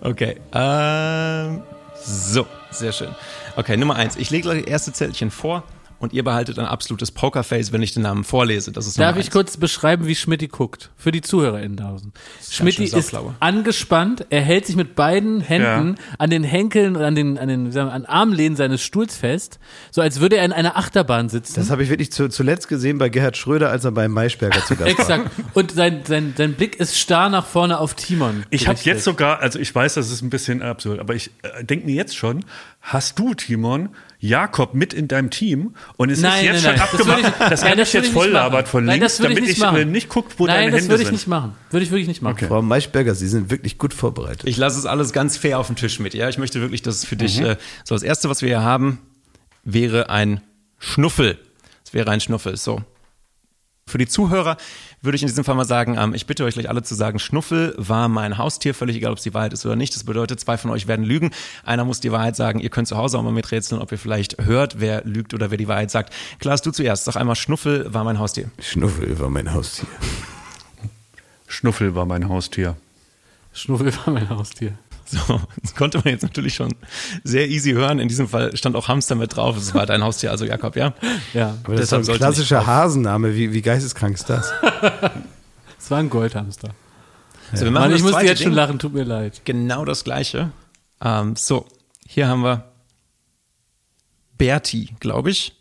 [0.02, 0.38] Okay.
[0.54, 1.62] Ähm,
[2.04, 3.10] so, sehr schön.
[3.56, 4.16] Okay, Nummer eins.
[4.18, 5.64] Ich lege das erste Zettelchen vor
[5.98, 8.72] und ihr behaltet ein absolutes Pokerface, wenn ich den Namen vorlese.
[8.72, 9.34] Das ist Darf Nummer ich eins.
[9.34, 10.92] kurz beschreiben, wie Schmidti guckt?
[10.98, 12.12] Für die ZuhörerInnen da draußen.
[12.50, 17.38] Schmidti ist angespannt, er hält sich mit beiden Händen an den Henkeln und an den,
[17.38, 21.30] an den, wir, an Armlehnen seines Stuhls fest, so als würde er in einer Achterbahn
[21.30, 21.56] sitzen.
[21.56, 24.76] das habe ich wirklich zu, zuletzt gesehen bei Gerhard Schröder, als er bei Maischberger zu
[24.76, 25.18] Gast war.
[25.18, 25.32] Exakt.
[25.54, 28.44] Und sein, sein, sein Blick ist starr nach vorne auf Timon.
[28.50, 31.64] Ich habe jetzt sogar, also ich weiß, das ist ein bisschen absurd, aber ich äh,
[31.64, 32.44] denke mir jetzt schon,
[32.88, 36.80] hast du, Timon, Jakob mit in deinem Team und es Nein, ist jetzt nein, schon
[36.80, 36.80] nein.
[36.80, 38.66] Das abgemacht, ich- dass nein, er das mich würde jetzt ich nicht voll labert machen.
[38.72, 39.92] von Nein, links, das würde ich damit nicht ich machen.
[39.92, 41.16] nicht gucke, wo Nein, deine das Hände würde ich sind.
[41.16, 41.54] nicht machen.
[41.72, 42.34] Würde ich wirklich nicht machen.
[42.36, 42.48] Okay.
[42.48, 44.44] Frau Maischberger, Sie sind wirklich gut vorbereitet.
[44.46, 46.14] Ich lasse es alles ganz fair auf den Tisch mit.
[46.14, 47.46] Ja, ich möchte wirklich, dass es für dich Mhm.
[47.48, 49.00] äh, so das erste, was wir hier haben,
[49.64, 50.42] wäre ein
[50.80, 51.38] Schnuffel.
[51.86, 52.56] Es wäre ein Schnuffel.
[52.58, 52.82] So.
[53.88, 54.58] Für die Zuhörer
[55.04, 57.20] würde ich in diesem Fall mal sagen, ähm, ich bitte euch gleich alle zu sagen,
[57.20, 59.96] Schnuffel war mein Haustier, völlig egal, ob es die Wahrheit ist oder nicht.
[59.96, 61.30] Das bedeutet, zwei von euch werden lügen.
[61.64, 62.60] Einer muss die Wahrheit sagen.
[62.60, 65.60] Ihr könnt zu Hause auch mal miträtseln, ob ihr vielleicht hört, wer lügt oder wer
[65.60, 66.12] die Wahrheit sagt.
[66.40, 67.06] Klaas, du zuerst.
[67.06, 68.50] Sag einmal, Schnuffel war mein Haustier.
[68.60, 69.88] Schnuffel war mein Haustier.
[71.48, 72.76] Schnuffel war mein Haustier.
[73.54, 74.74] Schnuffel war mein Haustier.
[75.28, 76.74] So, das konnte man jetzt natürlich schon
[77.24, 78.00] sehr easy hören.
[78.00, 79.56] In diesem Fall stand auch Hamster mit drauf.
[79.56, 80.94] Es war dein Haustier, also Jakob, ja?
[81.34, 83.36] Ja, Aber das ist ein klassischer Hasenname.
[83.36, 84.52] Wie, wie geisteskrank ist das?
[85.78, 86.70] es war ein Goldhamster.
[87.54, 88.58] So, wir Mann, ich musste jetzt schon Ding.
[88.58, 89.42] lachen, tut mir leid.
[89.46, 90.52] Genau das Gleiche.
[91.02, 91.68] Ähm, so,
[92.08, 92.72] hier haben wir
[94.38, 95.54] Berti, glaube ich.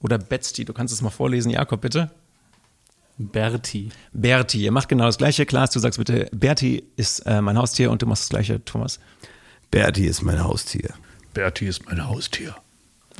[0.00, 0.64] Oder Betsti.
[0.64, 2.10] Du kannst es mal vorlesen, Jakob, bitte.
[3.18, 3.90] Berti.
[4.12, 4.62] Berti.
[4.62, 5.46] Ihr macht genau das Gleiche.
[5.46, 8.98] Klaas, du sagst bitte, Berti ist äh, mein Haustier und du machst das Gleiche, Thomas.
[9.70, 10.94] Berti ist mein Haustier.
[11.32, 12.54] Berti ist mein Haustier.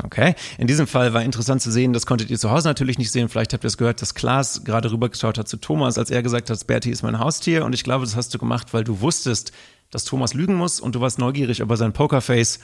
[0.03, 0.35] Okay.
[0.59, 3.29] In diesem Fall war interessant zu sehen, das konntet ihr zu Hause natürlich nicht sehen.
[3.29, 6.51] Vielleicht habt ihr es gehört, dass Klaas gerade rübergeschaut hat zu Thomas, als er gesagt
[6.51, 7.65] hat, Berti ist mein Haustier.
[7.65, 9.53] Und ich glaube, das hast du gemacht, weil du wusstest,
[9.91, 12.59] dass Thomas lügen muss und du warst neugierig, ob er sein Pokerface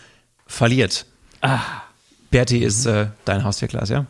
[0.46, 1.06] verliert.
[1.40, 1.60] Ah.
[2.32, 4.06] Berti ist äh, dein Haustier, Klaas, ja?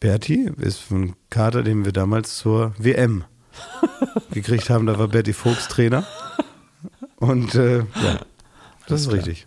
[0.00, 3.24] Berti ist ein Kater, den wir damals zur WM
[4.30, 4.86] gekriegt haben.
[4.86, 6.06] Da war Berti Vogts Trainer.
[7.16, 8.20] Und äh, ja,
[8.86, 9.46] das ist richtig.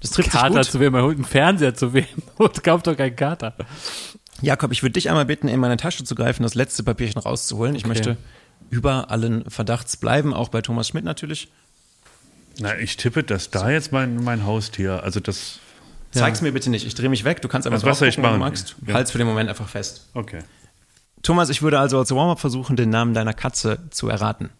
[0.00, 0.92] Das trifft Kater sich zu wem?
[0.92, 2.06] Man holt einen Fernseher zu wem?
[2.36, 3.54] Und kauft doch keinen Kater.
[4.42, 7.76] Jakob, ich würde dich einmal bitten, in meine Tasche zu greifen, das letzte Papierchen rauszuholen.
[7.76, 8.16] Ich möchte
[8.68, 11.48] über allen Verdachts bleiben, auch bei Thomas Schmidt natürlich.
[12.58, 15.60] Na, ich tippe, dass da jetzt mein, mein Haustier, also das,
[16.12, 16.86] Zeig's mir bitte nicht.
[16.86, 17.40] Ich drehe mich weg.
[17.42, 18.40] Du kannst aber Also was soll ich wenn du machen?
[18.40, 18.76] magst.
[18.86, 18.94] Ja.
[18.94, 20.08] Halt's für den Moment einfach fest.
[20.14, 20.40] okay.
[21.22, 24.50] Thomas, ich würde also als Warm-up versuchen, den Namen deiner Katze zu erraten.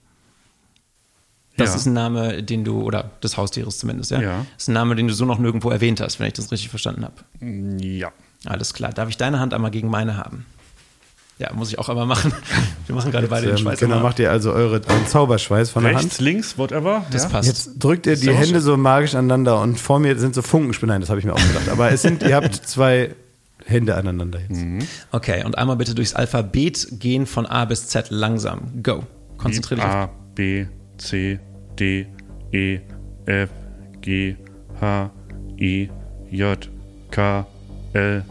[1.56, 1.74] Das Ja.
[1.76, 4.20] ist ein Name, den du, oder des Haustieres zumindest, ja?
[4.20, 4.46] Ja.
[4.54, 6.70] Das ist ein Name, den du so noch nirgendwo erwähnt hast, wenn ich das richtig
[6.70, 7.16] verstanden habe.
[7.84, 8.12] Ja.
[8.46, 8.92] Alles klar.
[8.92, 10.46] Darf ich deine Hand einmal gegen meine haben?
[11.38, 12.32] Ja, muss ich auch einmal machen.
[12.86, 13.80] Wir machen gerade beide den Ähm, Schweiß.
[13.80, 16.20] genau, macht ihr also eure, euren Zauberschweiß von der Rechts, Hand.
[16.20, 17.04] links, whatever.
[17.10, 17.28] Das ja?
[17.30, 17.48] passt.
[17.48, 18.60] Jetzt drückt ihr die Hände schön.
[18.60, 20.94] so magisch aneinander und vor mir sind so Funkenspinnen.
[20.94, 21.68] Nein, das habe ich mir auch gedacht.
[21.70, 23.14] Aber es sind, ihr habt zwei
[23.64, 24.62] Hände aneinander jetzt.
[25.10, 28.82] Okay, und einmal bitte durchs Alphabet gehen von A bis Z langsam.
[28.82, 29.04] Go.
[29.38, 29.84] Konzentrier dich.
[29.86, 30.66] A, B,
[30.98, 31.40] C,
[31.78, 32.06] D,
[32.52, 32.78] E,
[33.26, 33.50] F,
[34.00, 34.36] G,
[34.80, 35.10] H,
[35.60, 35.90] I,
[36.30, 36.70] J,
[37.10, 37.46] K,
[37.94, 38.24] L,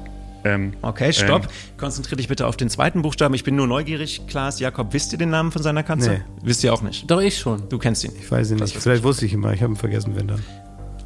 [0.44, 0.74] M.
[0.82, 1.44] Okay, stopp.
[1.44, 1.50] N.
[1.78, 3.34] Konzentrier dich bitte auf den zweiten Buchstaben.
[3.36, 4.22] Ich bin nur neugierig.
[4.28, 6.12] Klaas, Jakob, wisst ihr den Namen von seiner Katze?
[6.12, 6.22] Nee.
[6.44, 7.10] Wisst ihr auch nicht.
[7.10, 7.68] Doch ich schon.
[7.70, 8.12] Du kennst ihn.
[8.20, 8.78] Ich weiß ihn nicht.
[8.78, 9.54] Vielleicht wusste ich ihn mal.
[9.54, 10.44] Ich habe ihn vergessen, wenn dann.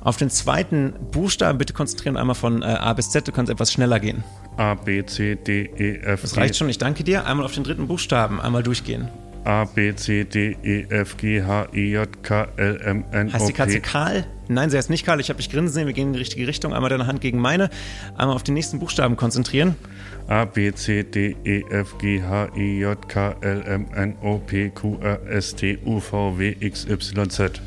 [0.02, 3.28] Auf den zweiten Buchstaben bitte konzentrieren, einmal von äh, A bis Z.
[3.28, 4.24] Du kannst etwas schneller gehen.
[4.58, 7.26] A, B, C, D, E, F, Das G, reicht schon, ich danke dir.
[7.26, 9.10] Einmal auf den dritten Buchstaben, einmal durchgehen.
[9.46, 13.46] A, B, C, D, E, F, G, H, I, J, K, L, M, N, Heißt
[13.46, 13.80] O, die Katze P.
[13.82, 14.26] Karl?
[14.48, 15.20] Nein, sie heißt nicht Karl.
[15.20, 15.88] Ich habe dich grinsen sehen.
[15.88, 16.74] Wir gehen in die richtige Richtung.
[16.74, 17.70] Einmal deine Hand gegen meine.
[18.18, 19.76] Einmal auf den nächsten Buchstaben konzentrieren.
[20.28, 24.38] A, B, C, D, E, F, G, H, I, J, K, L, M, N, O,
[24.40, 27.62] P, Q, R, S, T, U, V, W, X, Y, Z.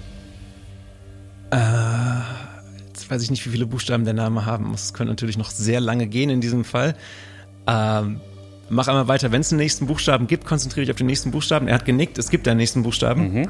[2.89, 4.85] Jetzt weiß ich nicht, wie viele Buchstaben der Name haben muss.
[4.85, 6.95] Es könnte natürlich noch sehr lange gehen in diesem Fall.
[7.67, 8.21] Ähm,
[8.69, 9.33] mach einmal weiter.
[9.33, 11.69] Wenn es einen nächsten Buchstaben gibt, konzentriere dich auf den nächsten Buchstaben.
[11.69, 12.19] Er hat genickt.
[12.19, 13.49] Es gibt einen nächsten Buchstaben.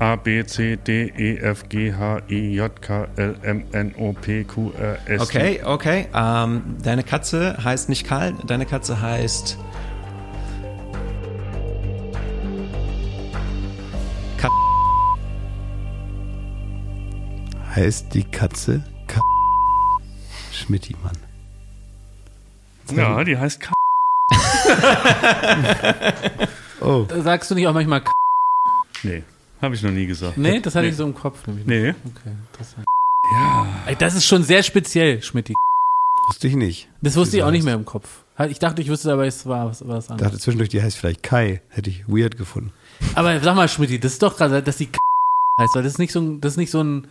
[0.00, 4.12] A, B, C, D, E, F, G, H, I, J, K, L, M, N, O,
[4.12, 5.20] P, Q, R, S.
[5.20, 6.06] Okay, okay.
[6.14, 8.34] Ähm, deine Katze heißt nicht Karl.
[8.46, 9.58] Deine Katze heißt.
[14.36, 14.50] Kat
[17.74, 19.20] Heißt die Katze Ka
[20.52, 21.16] Schmidti, Mann.
[22.96, 23.72] Ja, die heißt K.
[26.80, 28.12] Oh, Sagst du nicht auch manchmal K
[29.02, 29.24] Nee,
[29.62, 30.38] habe ich noch nie gesagt.
[30.38, 30.90] Nee, das hatte Nee.
[30.90, 31.66] ich so im Kopf nämlich.
[31.66, 31.90] Nee.
[31.90, 32.86] Okay, interessant.
[33.34, 33.66] Ja.
[33.98, 35.52] Das ist schon sehr speziell, Schmidt.
[36.28, 36.88] wusste ich nicht.
[37.02, 38.24] Das wusste ich auch nicht mehr im Kopf.
[38.48, 40.30] Ich dachte, ich wüsste, aber es war was, was Ich anderes.
[40.32, 41.60] dachte zwischendurch, die heißt vielleicht Kai.
[41.70, 42.72] Hätte ich weird gefunden.
[43.14, 44.98] Aber sag mal, Schmidt, das ist doch gerade, dass die K
[45.60, 47.08] heißt, weil das ist nicht so ein, das ist nicht so ein,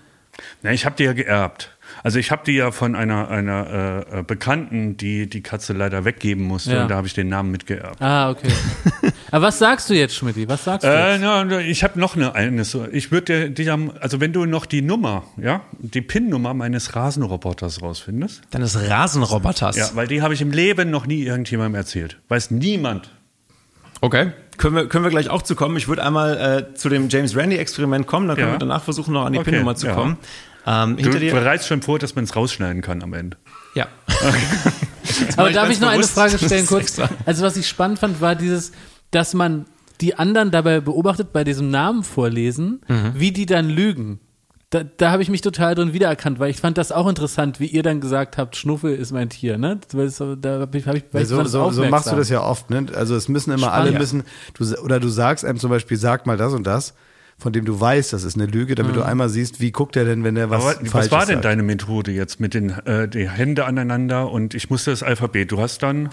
[0.62, 1.72] Na, ich habe die ja geerbt.
[2.04, 6.04] Also ich habe die ja von einer, einer äh, äh, Bekannten, die die Katze leider
[6.04, 6.74] weggeben musste.
[6.74, 6.82] Ja.
[6.84, 8.02] Und da habe ich den Namen mitgeerbt.
[8.02, 8.50] ah, okay.
[9.32, 10.36] aber was sagst du jetzt, Schmidt?
[10.50, 11.22] Was sagst du Äh, jetzt?
[11.22, 12.78] na, ich habe noch eine eines.
[12.92, 17.82] Ich würde dich am, also wenn du noch die Nummer, ja, die PIN-Nummer meines Rasenroboters
[17.82, 19.78] rausfindest, deines Rasenroboters.
[19.78, 22.18] ja, weil die habe ich im Leben noch nie irgendjemandem erzählt.
[22.28, 23.12] Weiß niemand.
[24.02, 24.32] Okay.
[24.58, 25.78] Können wir, können wir gleich auch zu kommen.
[25.78, 28.54] Ich würde einmal äh, zu dem James Randy-Experiment kommen, dann können Ja.
[28.56, 29.94] wir danach versuchen, noch an die Okay, PIN-Nummer zu ja.
[29.94, 30.18] kommen.
[30.66, 31.34] Ähm, Du hinter dir.
[31.34, 33.38] bereitest schon vor, dass man es rausschneiden kann am Ende.
[33.76, 33.88] Ja.
[35.38, 36.14] Aber ich darf ich noch eine bewusst.
[36.16, 36.82] Frage Das stellen kurz?
[36.98, 37.10] extra.
[37.26, 38.72] Also was ich spannend fand, war dieses,
[39.12, 39.66] dass man
[40.02, 43.12] die anderen dabei beobachtet, bei diesem Namen vorlesen, Mhm.
[43.16, 44.20] wie die dann lügen.
[44.70, 47.68] Da, da habe ich mich total drin wiedererkannt, weil ich fand das auch interessant, wie
[47.68, 49.80] ihr dann gesagt habt, Schnuffel ist mein Tier, ne?
[50.10, 52.44] So- Da hab ich, hab ich, war Ja, so, so, so machst du das ja
[52.44, 52.86] oft, ne?
[52.94, 54.00] Also es müssen immer alle Spannend.
[54.00, 54.24] müssen,
[54.76, 56.96] du, oder du sagst einem zum Beispiel, sag mal das und das,
[57.38, 60.04] von dem du weißt, das ist eine Lüge, damit du einmal siehst, wie guckt er
[60.04, 61.46] denn, wenn er was Aber Falsches was war denn sagt.
[61.46, 65.50] deine Methode jetzt mit den äh, die Hände aneinander und ich musste das Alphabet.
[65.54, 66.10] Du hast dann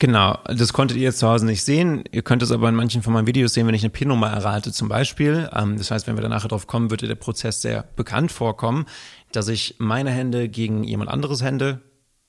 [0.00, 2.04] Genau, das konntet ihr jetzt zu Hause nicht sehen.
[2.12, 4.70] Ihr könnt es aber in manchen von meinen Videos sehen, wenn ich eine PIN-Nummer errate
[4.72, 5.50] zum Beispiel.
[5.52, 8.86] Ähm, das heißt, wenn wir da nachher drauf kommen, dir der Prozess sehr bekannt vorkommen,
[9.32, 11.80] dass ich meine Hände gegen jemand anderes Hände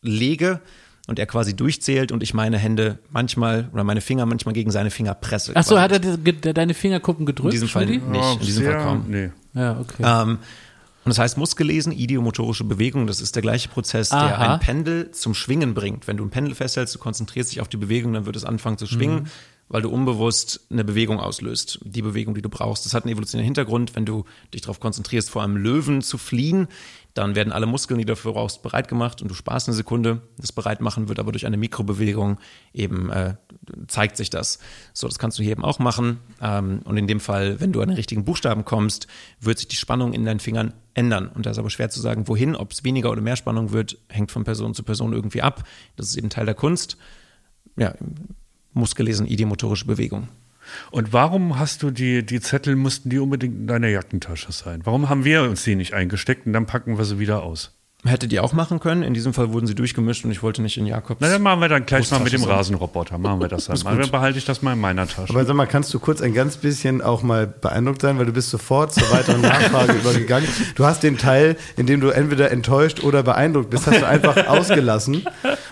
[0.02, 0.62] lege
[1.08, 4.90] und er quasi durchzählt und ich meine Hände manchmal oder meine Finger manchmal gegen seine
[4.90, 5.52] Finger presse.
[5.56, 7.54] Ach so, hat er die- ge- deine Fingerkuppen gedrückt?
[7.54, 9.06] in diesem Fall nicht, in diesem sehr, Fall kaum.
[9.08, 9.30] Nee.
[9.54, 10.04] Ja, okay.
[10.04, 10.40] Ähm,
[11.06, 14.54] und das heißt Muskelesen, idiomotorische Bewegung, das ist der gleiche Prozess, der Aha.
[14.54, 16.08] ein Pendel zum Schwingen bringt.
[16.08, 18.78] Wenn du ein Pendel festhältst, du konzentrierst dich auf die Bewegung, dann wird es anfangen
[18.78, 19.28] zu schwingen,
[19.70, 21.80] weil du unbewusst eine Bewegung auslöst.
[21.84, 22.86] Die Bewegung, die du brauchst.
[22.86, 23.96] Das hat einen evolutionären Hintergrund.
[23.96, 26.68] Wenn du dich darauf konzentrierst, vor einem Löwen zu fliehen,
[27.14, 30.22] dann werden alle Muskeln, die du dafür brauchst, bereit gemacht und du sparst eine Sekunde.
[30.38, 32.40] Das Bereitmachen wird aber durch eine Mikrobewegung
[32.74, 33.36] eben, äh,
[33.88, 34.60] zeigt sich das.
[34.94, 36.20] So, das kannst du hier eben auch machen.
[36.42, 39.08] Ähm, und in dem Fall, wenn du an den richtigen Buchstaben kommst,
[39.40, 41.28] wird sich die Spannung in deinen Fingern ändern.
[41.28, 43.98] Und da ist aber schwer zu sagen, wohin, ob es weniger oder mehr Spannung wird,
[44.08, 45.64] hängt von Person zu Person irgendwie ab.
[45.96, 46.98] Das ist eben Teil der Kunst.
[47.76, 47.96] Ja,
[48.74, 50.28] Muskellesen, idiomotorische Bewegung.
[50.92, 54.82] Und warum hast du die, die Zettel, mussten die unbedingt in deiner Jackentasche sein?
[54.84, 57.79] Warum haben wir uns die nicht eingesteckt und dann packen wir sie wieder aus?
[58.06, 59.04] Hättet ihr auch machen können.
[59.04, 61.20] In diesem Fall wurden sie durchgemischt und ich wollte nicht in Jakobs.
[61.20, 62.50] Na, dann machen wir dann gleich mal mit dem sein.
[62.50, 63.18] Rasenroboter.
[63.18, 63.98] Machen wir das dann mal.
[63.98, 65.34] Dann behalte ich das mal in meiner Tasche.
[65.34, 68.32] Aber sag mal, kannst du kurz ein ganz bisschen auch mal beeindruckt sein, weil du
[68.32, 70.48] bist sofort zur weiteren Nachfrage übergegangen.
[70.76, 74.38] Du hast den Teil, in dem du entweder enttäuscht oder beeindruckt bist, hast du einfach
[74.48, 75.24] ausgelassen.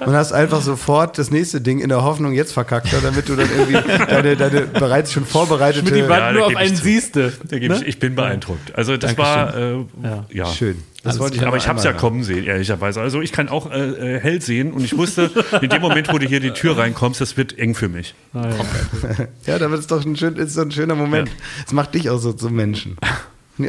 [0.01, 3.37] und hast einfach sofort das nächste Ding in der Hoffnung, jetzt verkackt er, damit du
[3.37, 5.85] dann irgendwie deine, deine bereits schon vorbereitete.
[5.85, 7.31] Mit die Wand da nur auf einen siehste.
[7.49, 8.75] Gebe ich, ich bin beeindruckt.
[8.75, 9.85] Also das war äh,
[10.33, 10.45] ja.
[10.47, 10.83] Schön.
[11.07, 13.01] Das wollte ich aber ich habe es ja kommen sehen, ehrlicherweise.
[13.01, 16.17] Also ich kann auch äh, äh, hell sehen und ich wusste, in dem Moment, wo
[16.17, 18.13] du hier die Tür reinkommst, das wird eng für mich.
[19.45, 21.29] Ja, da wird es doch ein, schön, ist so ein schöner Moment.
[21.65, 22.97] Es macht dich auch so zum Menschen.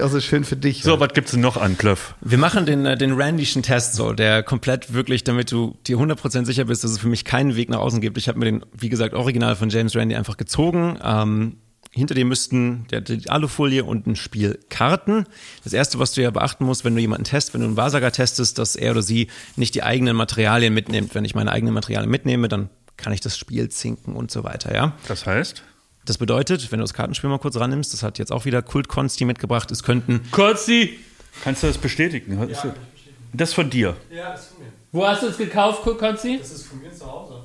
[0.03, 0.83] Auch so schön für dich.
[0.83, 2.15] So, was gibt's denn noch an, Klöff?
[2.21, 6.45] Wir machen den, äh, den Randyschen Test so, der komplett wirklich, damit du dir 100%
[6.45, 8.19] sicher bist, dass es für mich keinen Weg nach außen gibt.
[8.19, 10.99] Ich habe mir den, wie gesagt, original von James Randy einfach gezogen.
[11.03, 11.57] Ähm,
[11.91, 15.27] hinter dir müssten der, die Alufolie und ein Spiel Karten.
[15.65, 18.13] Das erste, was du ja beachten musst, wenn du jemanden testest, wenn du einen Wahrsager
[18.13, 21.15] testest, dass er oder sie nicht die eigenen Materialien mitnimmt.
[21.15, 24.75] Wenn ich meine eigenen Materialien mitnehme, dann kann ich das Spiel zinken und so weiter,
[24.75, 24.93] ja.
[25.09, 25.63] Das heißt?
[26.05, 28.89] Das bedeutet, wenn du das Kartenspiel mal kurz rannimmst, das hat jetzt auch wieder Kult
[28.89, 30.99] Konsti mitgebracht, es könnten Konsti,
[31.45, 32.41] Kannst du das bestätigen?
[32.49, 32.73] Ist das-
[33.33, 33.95] Das von dir.
[34.11, 34.73] Ja, das ist von mir.
[34.91, 36.39] wo hast du es gekauft, Konsti?
[36.39, 37.43] Das ist von mir zu Hause.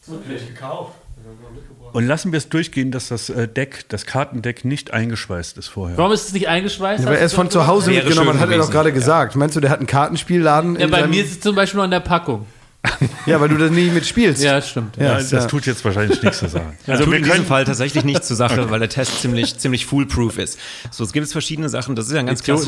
[0.00, 0.94] Das wird nicht gekauft.
[1.34, 1.94] Ich.
[1.94, 5.98] Und lassen wir es durchgehen, dass das äh, Deck, das Kartendeck nicht eingeschweißt ist vorher.
[5.98, 7.04] Warum ist es nicht eingeschweißt?
[7.04, 9.34] Aber er ist von zu Hause mitgenommen, schön hat er doch gerade gesagt.
[9.34, 10.76] Meinst du, der hat einen Kartenspielladen?
[10.76, 12.46] Ja, in bei mir ist es zum Beispiel noch in der Packung.
[13.26, 14.42] ja, weil du das nie mitspielst.
[14.42, 14.96] Ja, das stimmt.
[14.96, 16.78] Ja, Ja, das ja- tut jetzt wahrscheinlich nichts zu sagen.
[16.86, 19.84] Also tut wir in diesem Fall tatsächlich nichts zur Sache, weil der Test ziemlich, ziemlich
[19.84, 20.58] foolproof ist.
[20.92, 21.94] So, es gibt jetzt verschiedene Sachen.
[21.96, 22.64] Das ist ja ein ganz Idioten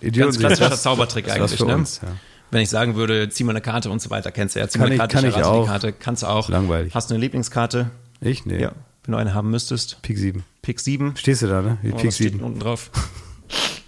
[0.00, 1.58] ganz klassischer das- Zaubertrick das eigentlich.
[1.58, 1.74] für Ne?
[1.76, 2.08] uns, ja.
[2.50, 4.68] Wenn ich sagen würde, zieh mal eine Karte und so weiter, kennst du ja.
[4.68, 5.62] Zieh Kann mal eine ich- Karte, kann ich errate auch.
[5.64, 6.48] die Karte, kannst du auch.
[6.48, 6.94] Langweilig.
[6.94, 7.90] Hast du eine Lieblingskarte?
[8.22, 8.46] Ich?
[8.46, 8.60] Nee.
[8.60, 8.72] Ja.
[9.04, 10.00] Wenn du eine haben müsstest.
[10.02, 10.44] Pik 7.
[10.62, 11.16] Pick 7.
[11.16, 11.78] Stehst du da, ne?
[11.82, 12.40] Wie steht 7.
[12.40, 12.90] unten drauf?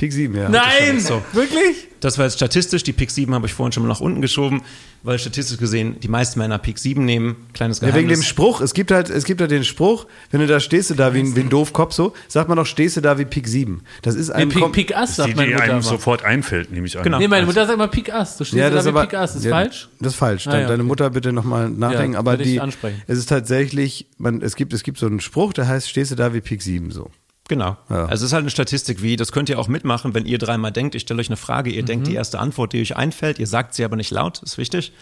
[0.00, 0.48] Pik 7, ja.
[0.48, 0.98] Nein!
[0.98, 1.20] So.
[1.34, 1.88] Wirklich?
[2.00, 2.82] Das war jetzt statistisch.
[2.84, 4.62] Die Pick 7 habe ich vorhin schon mal nach unten geschoben,
[5.02, 7.36] weil statistisch gesehen die meisten Männer Pick 7 nehmen.
[7.52, 8.08] Kleines Ja, Geheimnis.
[8.10, 8.62] wegen dem Spruch.
[8.62, 11.18] Es gibt halt, es gibt halt den Spruch, wenn du da stehst du da wie
[11.18, 13.82] ein, wie ein Doofkopf so, sagt man doch, stehst du da wie Pik 7.
[14.00, 15.82] Das ist Nee, ein Pik, Pik Ass, die, sagt meine die Mutter einem immer.
[15.82, 17.04] sofort einfällt, nehme ich an.
[17.04, 17.18] Genau.
[17.18, 18.38] Nee, meine Mutter sagt immer Pik Ass.
[18.38, 19.36] Du stehst Ja, da wie aber Pik Ass.
[19.36, 19.90] Ist ja, falsch?
[20.00, 20.46] Das ist falsch.
[20.46, 20.88] Ah, Dann ja, Deine okay.
[20.88, 22.14] Mutter bitte nochmal nachdenken.
[22.14, 23.02] Ja, aber die, ansprechen.
[23.06, 26.14] es ist tatsächlich, man, es gibt, es gibt so einen Spruch, der heißt, stehst du
[26.14, 27.10] da wie Pik 7 so.
[27.50, 27.76] Genau.
[27.88, 28.04] Ja.
[28.04, 30.70] Also es ist halt eine Statistik wie, das könnt ihr auch mitmachen, wenn ihr dreimal
[30.70, 33.48] denkt, ich stelle euch eine Frage, ihr denkt die erste Antwort, die euch einfällt, ihr
[33.48, 34.92] sagt sie aber nicht laut, ist wichtig.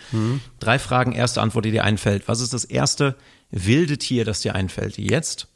[0.59, 2.27] Drei Fragen, erste Antwort, die dir einfällt.
[2.27, 3.17] Was ist das erste
[3.51, 4.97] wilde Tier, das dir einfällt?
[4.97, 5.49] Jetzt.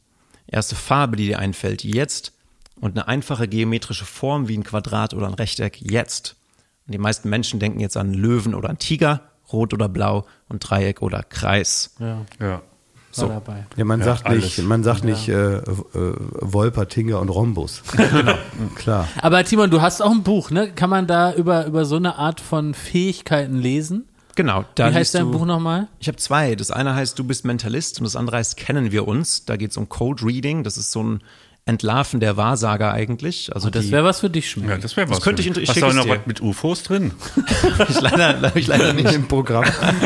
[0.46, 1.82] Erste Farbe, die dir einfällt?
[1.82, 2.34] Jetzt.
[2.78, 5.80] Und eine einfache geometrische Form wie ein Quadrat oder ein Rechteck?
[5.80, 6.36] Jetzt.
[6.86, 10.58] Und die meisten Menschen denken jetzt an Löwen oder an Tiger, rot oder blau und
[10.58, 11.94] Dreieck oder Kreis.
[11.98, 12.62] Ja, Ja.
[13.20, 13.66] War dabei.
[13.76, 14.44] Ja, man sagt alles.
[14.44, 15.62] nicht, man sagt nicht äh, äh,
[15.94, 17.82] Wolper, Tinger und Rhombus.
[17.96, 18.34] genau.
[18.74, 19.08] Klar.
[19.20, 20.70] Aber Timon, du hast auch ein Buch, ne?
[20.72, 24.04] Kann man da über, über so eine Art von Fähigkeiten lesen?
[24.34, 24.64] Genau.
[24.76, 25.88] Da Wie heißt dein du- Buch nochmal?
[25.98, 26.54] Ich habe zwei.
[26.54, 29.44] Das eine heißt, du bist Mentalist und das andere heißt, kennen wir uns.
[29.44, 30.64] Da geht es um Code Reading.
[30.64, 31.20] Das ist so ein
[31.64, 33.54] Entlarven der Wahrsager eigentlich.
[33.54, 34.68] Also Das die, wäre was für dich, Schmidt.
[34.68, 35.18] Ja, das wäre was.
[35.18, 35.62] Das könnte für ich- mich.
[35.64, 37.12] ich Hast du auch noch was mit UFOs drin?
[37.88, 39.12] ich leider, ich leider nicht.
[39.12, 39.64] Im Programm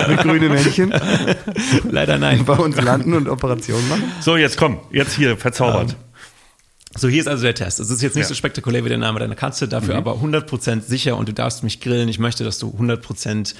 [0.08, 0.92] mit grünen Männchen
[1.90, 2.44] Leider nein.
[2.44, 4.04] bei uns landen und Operationen machen.
[4.20, 5.96] So, jetzt komm, jetzt hier, verzaubert.
[6.94, 7.80] So, hier ist also der Test.
[7.80, 8.28] Es ist jetzt nicht Ja.
[8.28, 11.80] so spektakulär wie der Name deiner Katze, dafür aber 100% sicher und du darfst mich
[11.80, 12.08] grillen.
[12.08, 13.54] Ich möchte, dass du 100%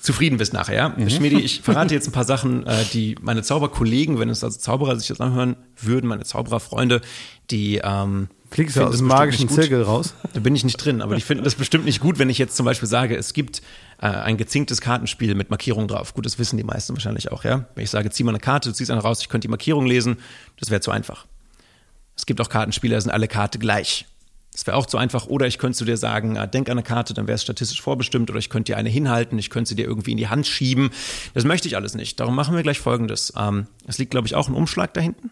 [0.00, 0.94] zufrieden bist nachher.
[0.96, 1.10] Ja?
[1.10, 4.96] Schmiedi, ich verrate jetzt ein paar Sachen, äh, die meine Zauberkollegen, wenn es also Zauberer
[4.96, 7.00] sich das anhören würden, meine Zaubererfreunde,
[7.50, 9.48] die ähm, Fliegst du aus dem magischen.
[9.48, 10.14] Zirkel raus?
[10.32, 12.54] Da bin ich nicht drin, aber die finden das bestimmt nicht gut, wenn ich jetzt
[12.56, 13.62] zum Beispiel sage, es gibt
[14.00, 16.14] äh, ein gezinktes Kartenspiel mit Markierung drauf.
[16.14, 17.66] Gut, das wissen die meisten wahrscheinlich auch, ja.
[17.74, 19.86] Wenn ich sage, zieh mal eine Karte, du ziehst eine raus, ich könnte die Markierung
[19.86, 20.18] lesen,
[20.60, 21.26] das wäre zu einfach.
[22.16, 24.06] Es gibt auch Kartenspiele, da sind alle Karte gleich.
[24.54, 25.26] Das wäre auch zu einfach.
[25.26, 27.82] Oder ich könnte zu dir sagen, äh, denk an eine Karte, dann wäre es statistisch
[27.82, 28.30] vorbestimmt.
[28.30, 30.90] Oder ich könnte dir eine hinhalten, ich könnte sie dir irgendwie in die Hand schieben.
[31.34, 32.20] Das möchte ich alles nicht.
[32.20, 33.32] Darum machen wir gleich Folgendes.
[33.36, 35.30] Ähm, es liegt, glaube ich, auch ein Umschlag da hinten.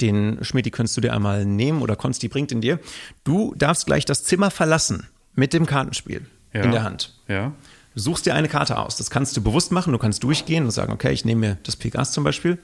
[0.00, 2.80] Den Schmidt, könntest du dir einmal nehmen oder Konsti bringt ihn dir.
[3.22, 6.62] Du darfst gleich das Zimmer verlassen mit dem Kartenspiel Ja.
[6.62, 7.14] in der Hand.
[7.28, 7.52] Ja.
[7.94, 8.96] Du suchst dir eine Karte aus.
[8.96, 9.92] Das kannst du bewusst machen.
[9.92, 12.58] Du kannst durchgehen und sagen, okay, ich nehme mir das Pik Ass zum Beispiel.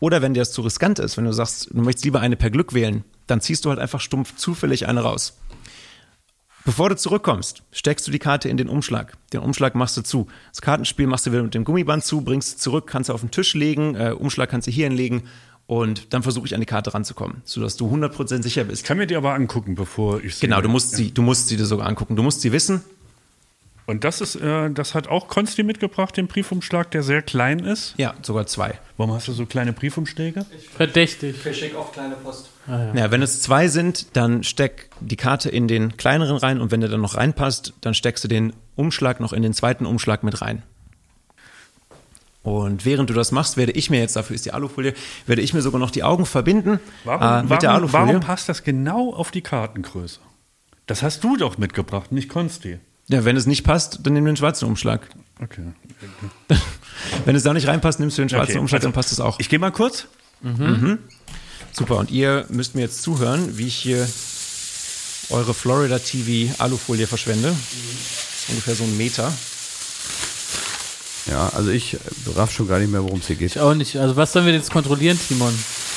[0.00, 2.50] Oder wenn dir das zu riskant ist, wenn du sagst, du möchtest lieber eine per
[2.50, 5.38] Glück wählen, dann ziehst du halt einfach stumpf zufällig eine raus.
[6.64, 9.18] Bevor du zurückkommst, steckst du die Karte in den Umschlag.
[9.34, 10.28] Den Umschlag machst du zu.
[10.50, 13.30] Das Kartenspiel machst du wieder mit dem Gummiband zu, bringst zurück, kannst du auf den
[13.30, 15.24] Tisch legen, äh, Umschlag kannst du hier hinlegen
[15.66, 18.82] und dann versuche ich an die Karte ranzukommen, sodass du 100% sicher bist.
[18.82, 20.46] Ich kann mir die aber angucken, bevor ich sie.
[20.46, 22.16] Genau, du musst sie, du musst sie dir sogar angucken.
[22.16, 22.82] Du musst sie wissen.
[23.86, 27.94] Und das ist, äh, das hat auch Konsti mitgebracht, den Briefumschlag, der sehr klein ist.
[27.98, 28.78] Ja, sogar zwei.
[28.96, 30.46] Warum hast du so kleine Briefumschläge?
[30.74, 31.36] Verdächtig.
[31.36, 32.48] Ich verschicke oft kleine Post.
[32.66, 36.80] Ja, wenn es zwei sind, dann steck die Karte in den kleineren rein und wenn
[36.80, 40.40] der dann noch reinpasst, dann steckst du den Umschlag noch in den zweiten Umschlag mit
[40.40, 40.62] rein.
[42.42, 44.94] Und während du das machst, werde ich mir jetzt, dafür ist die Alufolie,
[45.26, 48.06] werde ich mir sogar noch die Augen verbinden Warum, äh, mit warum, der Alufolie.
[48.06, 50.20] warum passt das genau auf die Kartengröße?
[50.86, 52.78] Das hast du doch mitgebracht, nicht Konsti.
[53.08, 55.08] Ja, wenn es nicht passt, dann nimm den schwarzen Umschlag.
[55.42, 55.62] Okay.
[57.24, 59.20] Wenn es da nicht reinpasst, nimmst du den schwarzen Okay, Umschlag, also dann passt es
[59.20, 59.38] auch.
[59.40, 60.06] Ich gehe mal kurz.
[61.72, 64.06] Super, und ihr müsst mir jetzt zuhören, wie ich hier
[65.30, 67.48] eure Florida TV Alufolie verschwende.
[67.48, 69.32] Das ist ungefähr so ein Meter.
[71.26, 71.96] Ja, also ich
[72.36, 73.52] raff schon gar nicht mehr, worum es hier geht.
[73.56, 73.96] Ich auch nicht.
[73.96, 75.54] Also was sollen wir jetzt kontrollieren, Timon?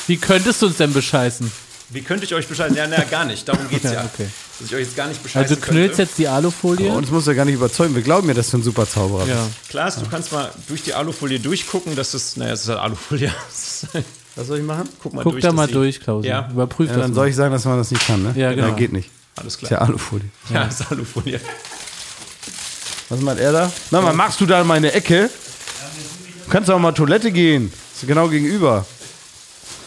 [0.07, 1.51] Wie könntest du uns denn bescheißen?
[1.89, 2.75] Wie könnte ich euch bescheiden?
[2.75, 3.47] Ja, na, gar nicht.
[3.47, 3.91] Darum geht's ja.
[3.93, 4.27] Ja, okay.
[4.59, 6.01] Dass ich euch jetzt gar nicht bescheißen Also du knüllst könnte.
[6.03, 6.91] jetzt die Alufolie.
[6.91, 7.93] Uns muss er gar nicht überzeugen.
[7.95, 9.37] Wir glauben ja, dass du ein super Zauberer bist.
[9.37, 9.47] ja.
[9.69, 13.31] Klaas, du kannst mal durch die Alufolie durchgucken, dass das, naja, es ist halt Alufolie.
[14.35, 14.89] Was soll ich machen?
[15.01, 15.43] Guck mal Guck durch.
[15.43, 16.27] da mal durch, Klausi.
[16.27, 16.47] Ja.
[16.51, 17.15] Überprüf Ja, das dann mal.
[17.15, 18.33] soll ich sagen, dass man das nicht kann, ne?
[18.35, 18.67] Ja, genau.
[18.67, 19.09] Ja, geht nicht.
[19.35, 19.81] Alles Ist ja klar.
[19.83, 20.29] Alufolie.
[20.53, 21.39] Ja, ist Alufolie.
[23.09, 23.71] Was macht er da?
[23.91, 25.29] Na, mal, machst du da in meine Ecke?
[26.45, 27.71] Du kannst auch mal Toilette gehen.
[27.95, 28.85] Ist genau gegenüber.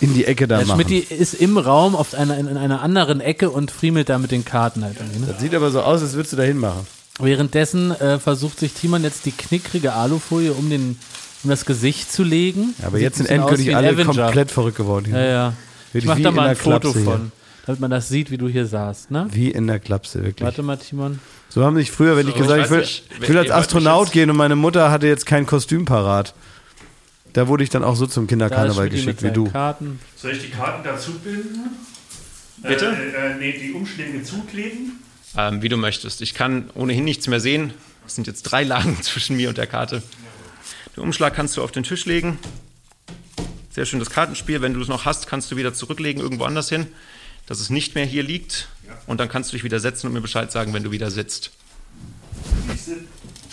[0.01, 0.83] In die Ecke da Der machen.
[0.87, 4.31] Schmidt ist im Raum auf einer, in, in einer anderen Ecke und friemelt da mit
[4.31, 4.97] den Karten halt.
[4.99, 5.27] irgendwie, Ne?
[5.27, 6.87] Das sieht aber so aus, als würdest du da hinmachen.
[7.19, 10.99] Währenddessen äh, versucht sich Timon jetzt die knickrige Alufolie um, den,
[11.45, 12.75] um das Gesicht zu legen.
[12.83, 14.25] Aber Sieht jetzt sind endgültig alle Avenger.
[14.25, 15.07] komplett verrückt geworden.
[15.07, 15.19] Hier.
[15.19, 15.53] Ja, ja.
[15.93, 17.11] Ich mach wie da in mal ein Foto Klapse hier.
[17.11, 17.33] von,
[17.67, 19.27] damit man das sieht, wie du hier saßt, ne?
[19.33, 20.45] Wie in der Klapse, wirklich.
[20.47, 21.19] Warte mal, Timon.
[21.51, 23.51] So haben sich früher, wenn ich So, gesagt ich ich will, nicht, ich will als
[23.51, 26.33] Astronaut gehen und meine Mutter hatte jetzt kein Kostüm parat.
[27.33, 29.51] Da wurde ich dann auch so zum Kinderkarneval geschickt wie du.
[29.51, 30.01] Karten.
[30.17, 31.71] Soll ich die Karten dazu binden?
[32.63, 32.87] Bitte?
[32.87, 35.01] Äh, äh, nee, die Umschläge zukleben?
[35.37, 36.21] Ähm, wie du möchtest.
[36.23, 37.73] Ich kann ohnehin nichts mehr sehen.
[38.07, 40.03] Es sind jetzt drei Lagen zwischen mir und der Karte.
[40.97, 42.39] Den Umschlag kannst du auf den Tisch legen.
[43.71, 44.61] Sehr schön das Kartenspiel.
[44.61, 46.89] Wenn du es noch hast, kannst du wieder zurücklegen irgendwo anders hin,
[47.47, 48.69] dass es nicht mehr hier liegt.
[49.07, 51.53] Und dann kannst du dich wieder setzen und mir Bescheid sagen, wenn du wieder sitzt.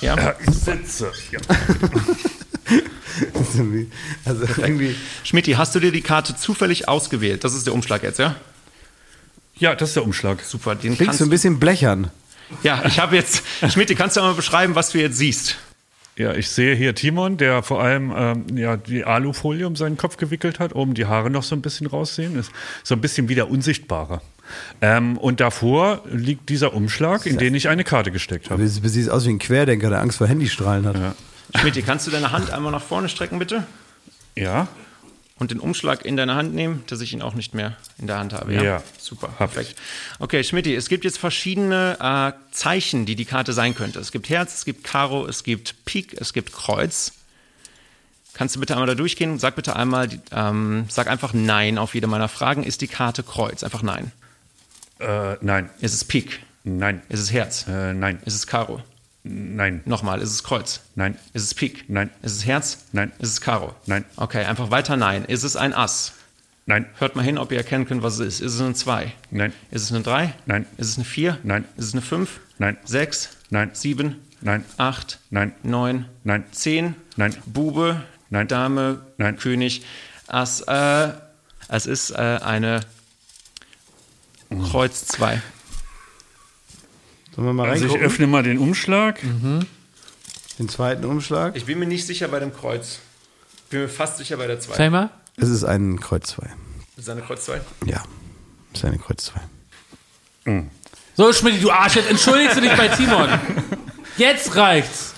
[0.01, 0.15] Ja?
[0.17, 1.11] Ja, ich sitze.
[1.31, 1.39] Ja.
[4.25, 4.95] Also irgendwie.
[5.23, 7.43] Schmidti, hast du dir die Karte zufällig ausgewählt?
[7.43, 8.35] Das ist der Umschlag jetzt, ja?
[9.59, 10.41] ja, das ist der Umschlag.
[10.41, 10.75] Super.
[10.75, 12.11] Den Klingst kannst du ein bisschen blechern.
[12.63, 13.43] Ja, ich habe jetzt.
[13.69, 15.57] Schmidti, kannst du mal beschreiben, was du jetzt siehst?
[16.17, 20.17] Ja, ich sehe hier Timon, der vor allem ähm, ja, die Alufolie um seinen Kopf
[20.17, 22.39] gewickelt hat, oben die Haare noch so ein bisschen raussehen.
[22.39, 22.51] Ist
[22.83, 24.21] so ein bisschen wieder unsichtbarer.
[24.81, 28.63] Ähm, und davor liegt dieser Umschlag, in den ich eine Karte gesteckt habe.
[28.63, 31.15] Du siehst aus wie ein Querdenker, der Angst vor Handystrahlen hat.
[31.55, 33.65] Schmidti, kannst du deine Hand einmal nach vorne strecken, bitte?
[34.35, 34.67] Ja,
[35.39, 38.17] Und den Umschlag in deine Hand nehmen, dass ich ihn auch nicht mehr in der
[38.19, 38.53] Hand habe.
[38.53, 39.75] Ja, Ja, super, perfekt.
[40.19, 43.99] Okay, Schmidti, es gibt jetzt verschiedene äh, Zeichen, die die Karte sein könnte.
[43.99, 47.13] Es gibt Herz, es gibt Karo, es gibt Pik, es gibt Kreuz.
[48.33, 49.39] Kannst du bitte einmal da durchgehen?
[49.39, 52.63] Sag bitte einmal, ähm, sag einfach Nein auf jede meiner Fragen.
[52.63, 53.63] Ist die Karte Kreuz?
[53.63, 54.11] Einfach Nein.
[54.99, 56.39] äh, nein, Ist es Pik?
[56.63, 57.65] nein, Ist es Herz?
[57.67, 58.81] äh, nein, Ist es Karo?
[59.27, 60.81] Nein, Nochmal, ist es Kreuz?
[60.95, 61.85] nein, Ist es Pik?
[61.89, 62.09] Nein.
[62.21, 62.85] Ist es Herz?
[62.91, 63.11] Nein.
[63.19, 63.75] Ist es Karo?
[63.85, 64.05] Nein.
[64.15, 65.25] Okay, einfach weiter Nein.
[65.25, 66.13] Ist es ein Ass?
[66.65, 68.41] nein, Hört mal hin, ob ihr erkennen könnt, was es ist.
[68.41, 69.13] Ist es eine 2?
[69.31, 69.53] Nein.
[69.71, 70.33] Ist es eine 3?
[70.45, 70.65] Nein.
[70.77, 71.37] Ist es eine 4?
[71.43, 71.65] Nein.
[71.77, 72.39] Ist es eine 5?
[72.57, 72.77] Nein.
[72.85, 73.29] 6?
[73.49, 73.69] Nein.
[73.73, 74.15] 7?
[74.41, 74.65] Nein.
[74.77, 75.19] 8?
[75.29, 75.53] Nein.
[75.63, 76.05] 9?
[76.23, 76.43] Nein.
[76.51, 76.95] 10?
[77.15, 77.35] Nein.
[77.45, 78.01] Bube?
[78.29, 78.47] Nein.
[78.47, 79.01] Dame?
[79.17, 79.37] Nein.
[79.37, 79.83] König?
[80.27, 80.61] Ass?
[80.61, 81.11] Äh,
[81.69, 82.81] es ist äh, eine
[84.71, 85.41] Kreuz 2.
[87.37, 89.19] Sollen wir mal Also ich öffne mal den Umschlag.
[89.21, 91.55] Den zweiten Umschlag.
[91.55, 92.97] Ich bin mir nicht sicher bei dem Kreuz.
[93.69, 94.73] Bin mir fast sicher bei der 2.
[94.73, 95.11] Zeig mal.
[95.35, 96.43] Es ist ein Kreuz 2.
[96.97, 97.61] Ist es eine Kreuz 2?
[97.85, 98.03] Ja.
[98.73, 99.31] Es ist eine Kreuz
[100.45, 100.63] 2.
[101.15, 103.29] So, Schmidt, du Arsch, jetzt entschuldigst du dich bei Timon.
[104.17, 105.13] Jetzt reicht's.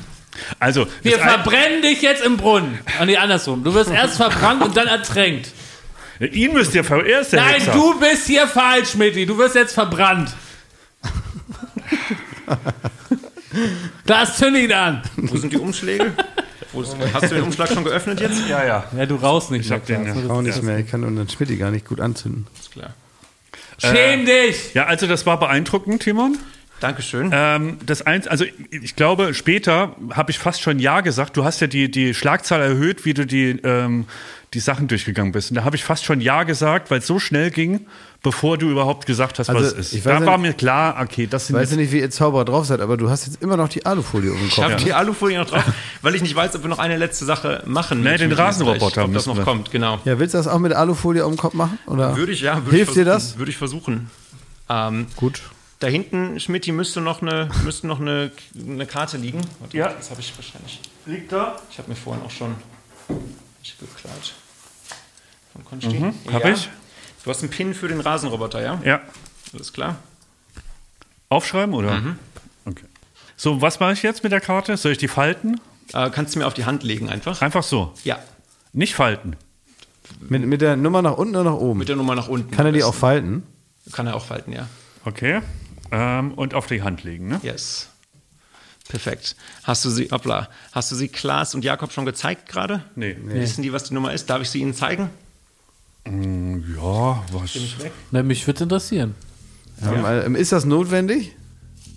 [0.60, 2.80] Also, Wir verbrennen dich jetzt im Brunnen.
[3.00, 3.64] Ah, nee, andersrum.
[3.64, 5.52] Du wirst erst verbrannt und dann ertränkt.
[6.20, 7.72] ihn müsst ihr er der Nein, Hexer.
[7.72, 9.26] du bist hier falsch, Schmidti.
[9.26, 10.36] Du wirst jetzt verbrannt.
[14.06, 15.02] Das zünd ihn an.
[15.18, 16.14] Wo sind die Umschläge?
[16.72, 18.48] Wo ist, hast du den Umschlag schon geöffnet jetzt?
[18.48, 18.84] Ja, ja.
[18.96, 19.66] Ja, du raus nicht.
[19.66, 20.30] Ich hab den, ja.
[20.30, 20.78] Auch nicht mehr.
[20.78, 22.48] Ich kann unseren Schmidt gar nicht gut anzünden.
[22.60, 22.94] Ist klar.
[23.80, 24.74] Schäm dich.
[24.74, 26.38] Ja, also das war beeindruckend, Timon.
[26.80, 27.32] Dankeschön.
[27.34, 31.36] Ähm, das eins, also ich glaube, später habe ich fast schon Ja gesagt.
[31.36, 34.06] Du hast ja die, die Schlagzahl erhöht, wie du die, ähm,
[34.56, 35.52] die Sachen durchgegangen bist.
[35.52, 37.86] Und da habe ich fast schon Ja gesagt, weil es so schnell ging,
[38.24, 40.06] bevor du überhaupt gesagt hast, Also, was es ich ist.
[40.06, 42.00] weiß Da war nicht- mir klar, okay, das Ich sind weiß jetzt, ja nicht, wie
[42.00, 44.56] ihr Zauberer drauf seid, aber du hast jetzt immer noch die Alufolie um den Ich
[44.56, 44.64] Kopf.
[44.64, 45.64] habe die Alufolie noch drauf,
[46.02, 48.02] weil ich nicht weiß, ob wir noch eine letzte Sache machen.
[48.02, 49.44] Nee, den Rasenroboter Ob das noch wir.
[49.44, 50.00] kommt, genau.
[50.06, 51.78] Ja, willst du das auch mit Alufolie um den Kopf machen?
[51.86, 52.18] Oder?
[52.18, 52.56] Würde ich, ja.
[52.66, 53.30] Würde Hilft ich dir versuchen.
[53.30, 53.38] das?
[53.38, 54.10] Würde ich versuchen.
[54.68, 55.42] Ähm, Gut.
[55.80, 58.32] da hinten, Schmidti, müsste noch eine, müsste noch eine,
[58.68, 59.42] eine Karte liegen.
[59.60, 59.90] Warte, Ja.
[59.94, 60.80] Das habe ich wahrscheinlich.
[61.06, 61.56] liegt da.
[61.72, 62.56] Ich habe mir vorhin auch schon
[63.80, 64.34] geklaut.
[65.54, 66.00] Von Konsti.
[66.00, 66.70] Mhm, hab ich.
[67.24, 68.82] Du hast einen Pin für den Rasenroboter, ja?
[68.84, 69.02] Ja.
[69.54, 69.98] Alles klar.
[71.30, 72.00] Aufschreiben oder?
[72.00, 72.20] Mhm.
[72.66, 72.86] Okay.
[73.36, 74.78] So, was mache ich jetzt mit der Karte?
[74.78, 75.60] Soll ich die falten?
[75.94, 77.42] Äh, kannst du mir auf die Hand legen einfach?
[77.42, 77.94] Einfach so.
[78.04, 78.20] Ja.
[78.74, 79.36] Nicht falten.
[80.20, 81.80] Mit, mit der Nummer nach unten oder nach oben?
[81.80, 82.52] Mit der Nummer nach unten.
[82.52, 83.44] Kann er die auch falten?
[83.92, 84.68] Kann er auch falten, ja.
[85.06, 85.42] Okay.
[85.92, 87.40] Ähm, und auf die Hand legen, ne?
[87.44, 87.90] Yes.
[88.88, 89.36] Perfekt.
[89.64, 92.84] Hast du sie, hoppla, hast du sie Klaas und Jakob schon gezeigt gerade?
[92.96, 93.16] Nee.
[93.22, 94.30] Wissen die, was die Nummer ist?
[94.30, 95.10] Darf ich sie ihnen zeigen?
[96.08, 97.58] Ja, was?
[98.12, 99.16] Na, mich würde interessieren.
[99.82, 101.36] Ähm, Ist das notwendig?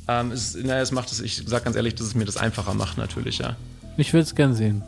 [0.09, 2.75] Ähm, es, naja, es macht es, ich sag ganz ehrlich, dass es mir das einfacher
[2.75, 3.57] macht, natürlich, ja.
[3.97, 4.83] Ich würde es gern sehen.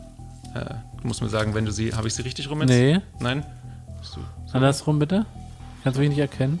[0.53, 0.65] Äh,
[1.01, 2.69] du musst mir sagen, wenn du sie, habe ich sie richtig rum jetzt?
[2.69, 2.99] Nee.
[3.19, 3.45] Nein?
[4.51, 5.25] Andersrum bitte.
[5.83, 6.59] Kannst du mich nicht erkennen?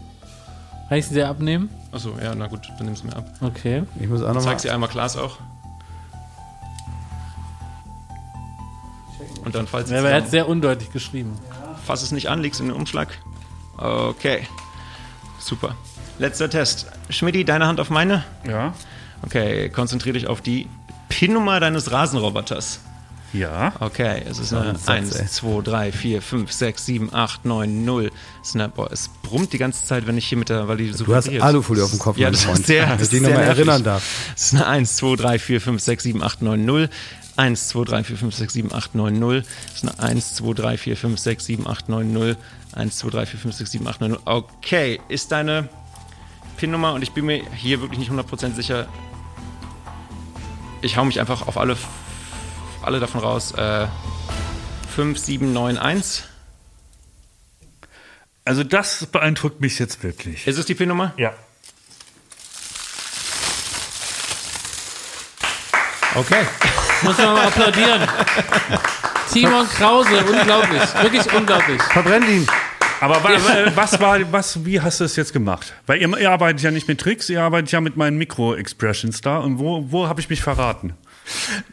[0.89, 1.69] Kann ich sie dir abnehmen?
[1.91, 3.25] Achso, ja, na gut, dann nimm sie mir ab.
[3.41, 3.83] Okay.
[3.99, 4.43] Ich muss auch nochmal.
[4.43, 5.37] Zeig sie einmal Klaas auch.
[9.43, 11.37] Und dann, falls Ja, aber er hat sehr undeutlich geschrieben.
[11.85, 13.09] Fass es nicht an, legst in den Umschlag.
[13.77, 14.47] Okay.
[15.39, 15.75] Super.
[16.17, 16.87] Letzter Test.
[17.09, 18.23] Schmidti, deine Hand auf meine.
[18.47, 18.73] Ja.
[19.21, 20.67] Okay, konzentrier dich auf die
[21.09, 22.79] PIN-Nummer deines Rasenroboters.
[23.33, 23.73] Ja.
[23.81, 25.21] Okay, es ist eine ein Satz, ey.
[25.23, 28.11] 1, 2, 3, 4, 5, 6, 7, 8, 9, 0.
[28.41, 30.77] Es, ist eine, boah, es brummt die ganze Zeit, wenn ich hier mit der, weil
[30.77, 31.27] die so Du hast.
[31.29, 32.59] Alufolie auf dem Kopf, Ja, mein das Freund.
[32.59, 34.03] ist sehr, Dass das ich dich nochmal erinnern darf.
[34.35, 36.89] Es ist eine 1, 2, 3, 4, 5, 6, 7, 8, 9, 0.
[37.37, 39.41] 1, 2, 3, 4, 5, 6, 7, 8, 9, 0.
[39.41, 42.37] Das ist eine 1, 2, 3, 4, 5, 6, 7, 8, 9, 0.
[42.73, 44.19] 1, 2, 3, 4, 5, 6, 7, 8, 9, 0.
[44.25, 45.69] Okay, ist deine
[46.57, 48.87] PIN-Nummer und ich bin mir hier wirklich nicht 100% sicher.
[50.81, 51.87] Ich hau mich einfach auf alle, auf
[52.83, 53.51] alle davon raus.
[53.51, 53.87] Äh,
[54.95, 56.23] 5, 7, 9, 1.
[58.45, 60.47] Also das beeindruckt mich jetzt wirklich.
[60.47, 61.13] Ist es die PIN-Nummer?
[61.17, 61.33] Ja.
[66.15, 66.45] Okay.
[67.05, 68.01] Muss man mal applaudieren.
[69.31, 70.81] Timon Krause, unglaublich.
[71.01, 71.81] Wirklich unglaublich.
[71.83, 72.47] Verbrennt ihn.
[73.01, 75.73] Aber wa wa- was war, was, wie hast du es jetzt gemacht?
[75.85, 79.37] Weil ihr, ihr arbeitet ja nicht mit Tricks, ihr arbeitet ja mit meinen Mikro-Expressions da.
[79.39, 80.93] Und wo, wo habe ich mich verraten?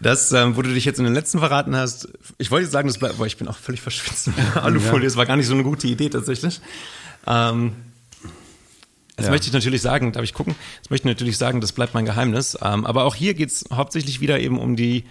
[0.00, 2.08] Das, ähm, wo du dich jetzt in den letzten verraten hast,
[2.38, 5.16] ich wollte jetzt sagen, das bleibt, boah, ich bin auch völlig verschwitzt mit Alufolie, das
[5.16, 6.60] war gar nicht so eine gute Idee tatsächlich.
[7.26, 7.72] Ähm,
[9.22, 10.54] das möchte ich natürlich sagen, darf ich gucken?
[10.82, 12.56] Das möchte ich natürlich sagen, das bleibt mein Geheimnis.
[12.62, 15.04] Ähm, aber auch hier geht's hauptsächlich wieder eben um die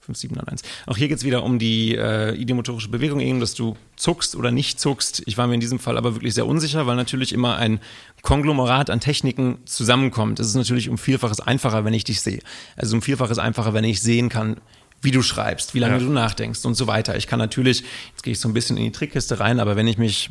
[0.00, 0.66] 5791.
[0.86, 4.80] Auch hier geht's wieder um die äh, ideomotorische Bewegung, eben, dass du zuckst oder nicht
[4.80, 5.22] zuckst.
[5.26, 7.80] Ich war mir in diesem Fall aber wirklich sehr unsicher, weil natürlich immer ein
[8.22, 10.40] Konglomerat an Techniken zusammenkommt.
[10.40, 12.40] Es ist natürlich um Vielfaches einfacher, wenn ich dich sehe.
[12.76, 14.56] Also um Vielfaches einfacher, wenn ich sehen kann,
[15.02, 16.00] wie du schreibst, wie lange Ja.
[16.00, 17.16] du nachdenkst und so weiter.
[17.16, 19.86] Ich kann natürlich, jetzt gehe ich so ein bisschen in die Trickkiste rein, aber wenn
[19.86, 20.30] ich mich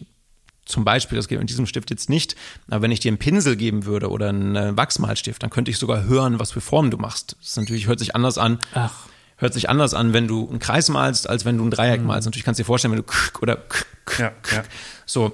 [0.69, 2.35] zum Beispiel, das geht mit diesem Stift jetzt nicht,
[2.69, 5.77] aber wenn ich dir einen Pinsel geben würde oder einen äh, Wachsmalstift, dann könnte ich
[5.77, 7.35] sogar hören, was für Formen du machst.
[7.41, 8.59] Das natürlich, hört sich anders an.
[8.73, 8.93] Ach.
[9.37, 12.25] Hört sich anders an, wenn du einen Kreis malst, als wenn du ein Dreieck malst.
[12.25, 14.63] Natürlich kannst du dir vorstellen, wenn du k- oder k- k- Ja, ja.
[15.05, 15.31] so.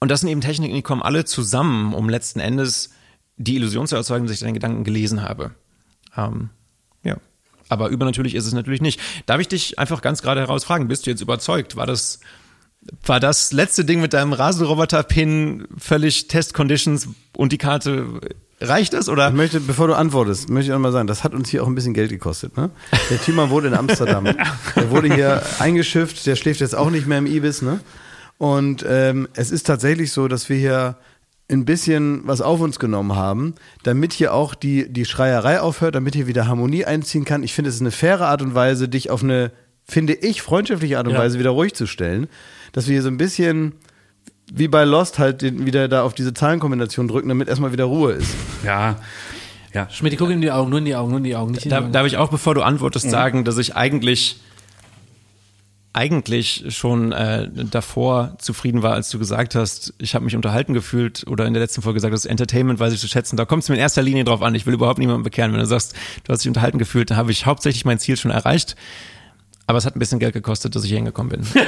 [0.00, 2.90] Und das sind eben Techniken, die kommen alle zusammen, um letzten Endes
[3.36, 5.50] die Illusion zu erzeugen, dass ich deine Gedanken gelesen habe.
[6.16, 6.50] Ähm,
[7.02, 7.16] ja.
[7.68, 8.98] Aber übernatürlich ist es natürlich nicht.
[9.26, 11.76] Darf ich dich einfach ganz gerade heraus fragen, bist du jetzt überzeugt?
[11.76, 12.20] War das,
[13.04, 18.20] war das letzte Ding mit deinem Rasenroboter-Pin völlig Test-Conditions und die Karte,
[18.60, 19.28] reicht das oder?
[19.28, 21.66] Ich möchte, bevor du antwortest, möchte ich auch mal sagen, das hat uns hier auch
[21.66, 22.56] ein bisschen Geld gekostet.
[22.56, 22.70] Ne?
[23.10, 24.24] Der Timon wohnt in Amsterdam.
[24.76, 27.62] der wurde hier eingeschifft, der schläft jetzt auch nicht mehr im Ibis.
[27.62, 27.80] Ne?
[28.38, 30.96] Und ähm, es ist tatsächlich so, dass wir hier
[31.50, 36.14] ein bisschen was auf uns genommen haben, damit hier auch die, die Schreierei aufhört, damit
[36.14, 37.42] hier wieder Harmonie einziehen kann.
[37.42, 39.52] Ich finde, es ist eine faire Art und Weise, dich auf eine,
[39.86, 41.20] finde ich, freundschaftliche Art und Ja.
[41.20, 42.28] Weise wieder ruhig zu stellen.
[42.72, 43.72] Dass wir hier so ein bisschen
[44.52, 48.12] wie bei Lost halt den, wieder da auf diese Zahlenkombination drücken, damit erstmal wieder Ruhe
[48.12, 48.34] ist.
[48.64, 48.96] Ja.
[49.72, 49.88] Ja.
[49.90, 51.52] Schmidt, guck ihm in die Augen, nur in die Augen, nur in die Augen.
[51.52, 51.92] Nicht in die Da, Augen.
[51.92, 54.36] darf ich auch, bevor du antwortest, sagen, dass ich eigentlich
[55.96, 61.24] eigentlich schon äh, davor zufrieden war, als du gesagt hast, ich habe mich unterhalten gefühlt
[61.28, 63.36] oder in der letzten Folge gesagt hast, Entertainment weiß ich zu schätzen.
[63.36, 64.56] Da kommt es mir in erster Linie drauf an.
[64.56, 65.52] Ich will überhaupt niemanden bekehren.
[65.52, 68.32] Wenn du sagst, du hast dich unterhalten gefühlt, dann habe ich hauptsächlich mein Ziel schon
[68.32, 68.74] erreicht.
[69.66, 71.46] Aber es hat ein bisschen Geld gekostet, dass ich hier hingekommen bin.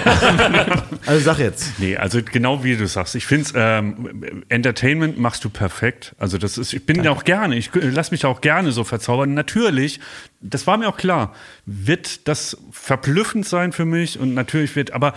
[1.06, 1.78] Also sag jetzt.
[1.78, 3.14] Nee, also genau wie du sagst.
[3.14, 6.16] Ich finde, ähm, Entertainment machst du perfekt.
[6.18, 9.32] Also das ist, ich bin ja auch gerne, ich lass mich auch gerne so verzaubern.
[9.32, 10.00] Natürlich,
[10.40, 11.32] das war mir auch klar,
[11.64, 15.14] wird das verblüffend sein für mich und natürlich wird, aber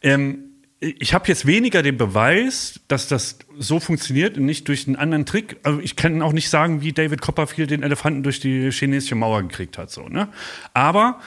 [0.00, 0.44] ähm,
[0.78, 5.26] ich habe jetzt weniger den Beweis, dass das so funktioniert und nicht durch einen anderen
[5.26, 5.56] Trick.
[5.62, 9.42] Also ich kann auch nicht sagen, wie David Copperfield den Elefanten durch die chinesische Mauer
[9.42, 10.28] gekriegt hat, so, ne?
[10.74, 11.20] Aber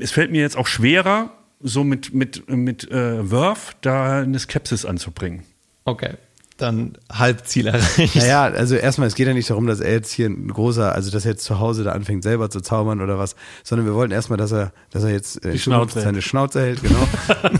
[0.00, 1.30] es fällt mir jetzt auch schwerer,
[1.60, 5.42] so mit, mit, mit äh, Wurf da eine Skepsis anzubringen.
[5.84, 6.14] Okay.
[6.58, 8.16] Dann Halbziel erreicht.
[8.16, 11.10] Naja, also erstmal, es geht ja nicht darum, dass er jetzt hier ein großer, also
[11.10, 14.12] dass er jetzt zu Hause da anfängt selber zu zaubern oder was, sondern wir wollten
[14.12, 17.08] erstmal, dass er, dass er jetzt äh, Schnauze seine Schnauze hält, genau.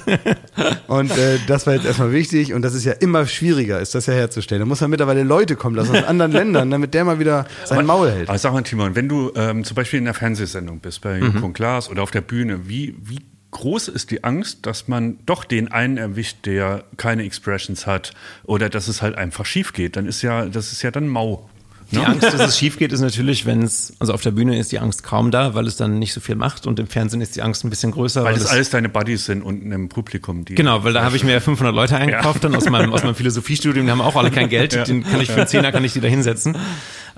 [0.89, 4.07] und äh, das war jetzt erstmal wichtig und das ist ja immer schwieriger, ist das
[4.07, 4.61] ja herzustellen.
[4.61, 7.87] Da muss man mittlerweile Leute kommen lassen aus anderen Ländern, damit der mal wieder sein
[7.87, 8.29] Maul hält.
[8.29, 11.47] Aber sag mal, Timon, wenn du ähm, zum Beispiel in der Fernsehsendung bist, bei Joko
[11.47, 13.21] und Klaas oder auf der Bühne, wie, wie
[13.51, 18.13] groß ist die Angst, dass man doch den einen erwischt, der keine Expressions hat
[18.45, 19.97] oder dass es halt einfach schief geht?
[19.97, 21.49] Dann ist ja, das ist ja dann mau.
[21.91, 22.07] Die Ne?
[22.07, 24.79] Angst, dass es schief geht, ist natürlich, wenn es, also auf der Bühne ist die
[24.79, 27.41] Angst kaum da, weil es dann nicht so viel macht und im Fernsehen ist die
[27.41, 28.25] Angst ein bisschen größer.
[28.25, 30.45] Weil das es- alles deine Buddies sind unten im Publikum.
[30.45, 33.03] Die Genau, weil da habe ich mir ja 500 Leute eingekauft dann aus meinem, aus
[33.05, 35.83] meinem Philosophiestudium, die haben auch alle kein Geld, den kann ich für einen Zehner, kann
[35.83, 36.59] ich die da hinsetzen.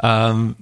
[0.01, 0.55] Ähm,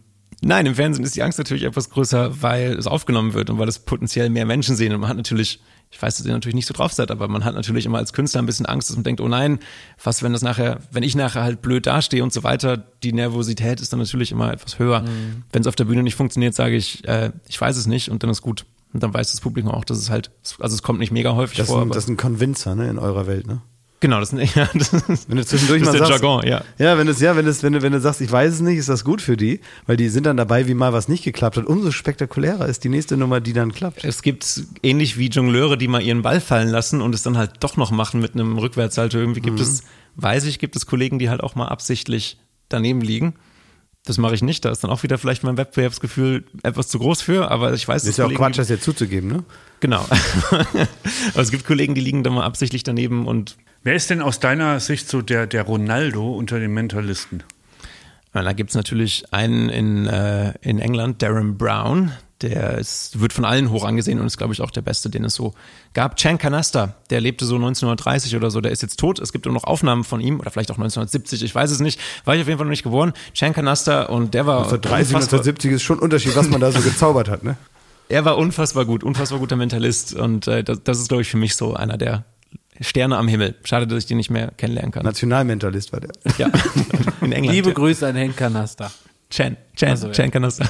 [0.42, 3.68] nein, im Fernsehen ist die Angst natürlich etwas größer, weil es aufgenommen wird und weil
[3.68, 5.60] es potenziell mehr Menschen sehen und man hat natürlich,
[5.90, 8.12] ich weiß, dass ihr natürlich nicht so drauf seid, aber man hat natürlich immer als
[8.12, 9.58] Künstler ein bisschen Angst, dass man denkt, oh nein,
[10.02, 13.80] was, wenn das nachher, wenn ich nachher halt blöd dastehe und so weiter, die Nervosität
[13.80, 15.04] ist dann natürlich immer etwas höher.
[15.52, 18.22] Wenn es auf der Bühne nicht funktioniert, sage ich, äh, ich weiß es nicht und
[18.22, 18.64] dann ist gut.
[18.92, 20.30] Und dann weiß das Publikum auch, dass es halt,
[20.60, 21.82] also es kommt nicht mega häufig Das, ist vor.
[21.82, 23.60] ein, das ist ein Convincer, ne, in eurer Welt, ne?
[24.00, 26.62] Genau, das, ja, das ist, Wenn du zwischendurch mal sagst, Jargon, ja.
[26.78, 28.78] Ja, wenn es, ja, wenn es, wenn du, wenn du sagst, ich weiß es nicht,
[28.78, 31.56] ist das gut für die, weil die sind dann dabei, wie mal was nicht geklappt
[31.56, 31.66] hat.
[31.66, 34.04] Umso spektakulärer ist die nächste Nummer, die dann klappt.
[34.04, 37.52] Es gibt ähnlich wie Jongleure, die mal ihren Ball fallen lassen und es dann halt
[37.60, 39.18] doch noch machen mit einem Rückwärtssalto.
[39.18, 39.82] Irgendwie gibt es,
[40.16, 42.38] weiß ich, gibt es Kollegen, die halt auch mal absichtlich
[42.68, 43.34] daneben liegen.
[44.04, 44.64] Das mache ich nicht.
[44.64, 48.02] Da ist dann auch wieder vielleicht mein Wettbewerbsgefühl etwas zu groß für, aber ich weiß,
[48.02, 49.44] Ist dass ja auch Kollegen, Quatsch, das jetzt zuzugeben, ne?
[49.80, 50.06] Genau.
[50.50, 54.40] aber es gibt Kollegen, die liegen da mal absichtlich daneben und Wer ist denn aus
[54.40, 57.44] deiner Sicht so der, der Ronaldo unter den Mentalisten?
[58.32, 62.12] Da gibt's natürlich einen in, äh, in England, Darren Brown.
[62.42, 65.24] Der ist, wird von allen hoch angesehen und ist, glaube ich, auch der Beste, den
[65.24, 65.54] es so
[65.92, 66.16] gab.
[66.16, 69.18] Chan Canasta, der lebte so 1930 oder so, der ist jetzt tot.
[69.18, 71.98] Es gibt nur noch Aufnahmen von ihm oder vielleicht auch 1970, ich weiß es nicht.
[72.24, 73.12] War ich auf jeden Fall noch nicht geboren.
[73.34, 76.70] Chan Canasta und der war, 1930, unfassbar, 1970 ist schon ein Unterschied, was man da
[76.70, 77.56] so gezaubert hat, ne?
[78.08, 81.36] er war unfassbar gut, unfassbar guter Mentalist und äh, das, das ist, glaube ich, für
[81.36, 82.24] mich so einer der
[82.80, 83.56] Sterne am Himmel.
[83.64, 85.04] Schade, dass ich den nicht mehr kennenlernen kann.
[85.04, 86.12] Nationalmentalist war der.
[86.38, 86.50] Ja,
[87.20, 87.54] in England.
[87.54, 87.74] Liebe ja.
[87.74, 88.90] Grüße an Henk Kanaster.
[89.30, 90.12] Chan, Chan, Also, ja.
[90.12, 90.64] Chan Canasta.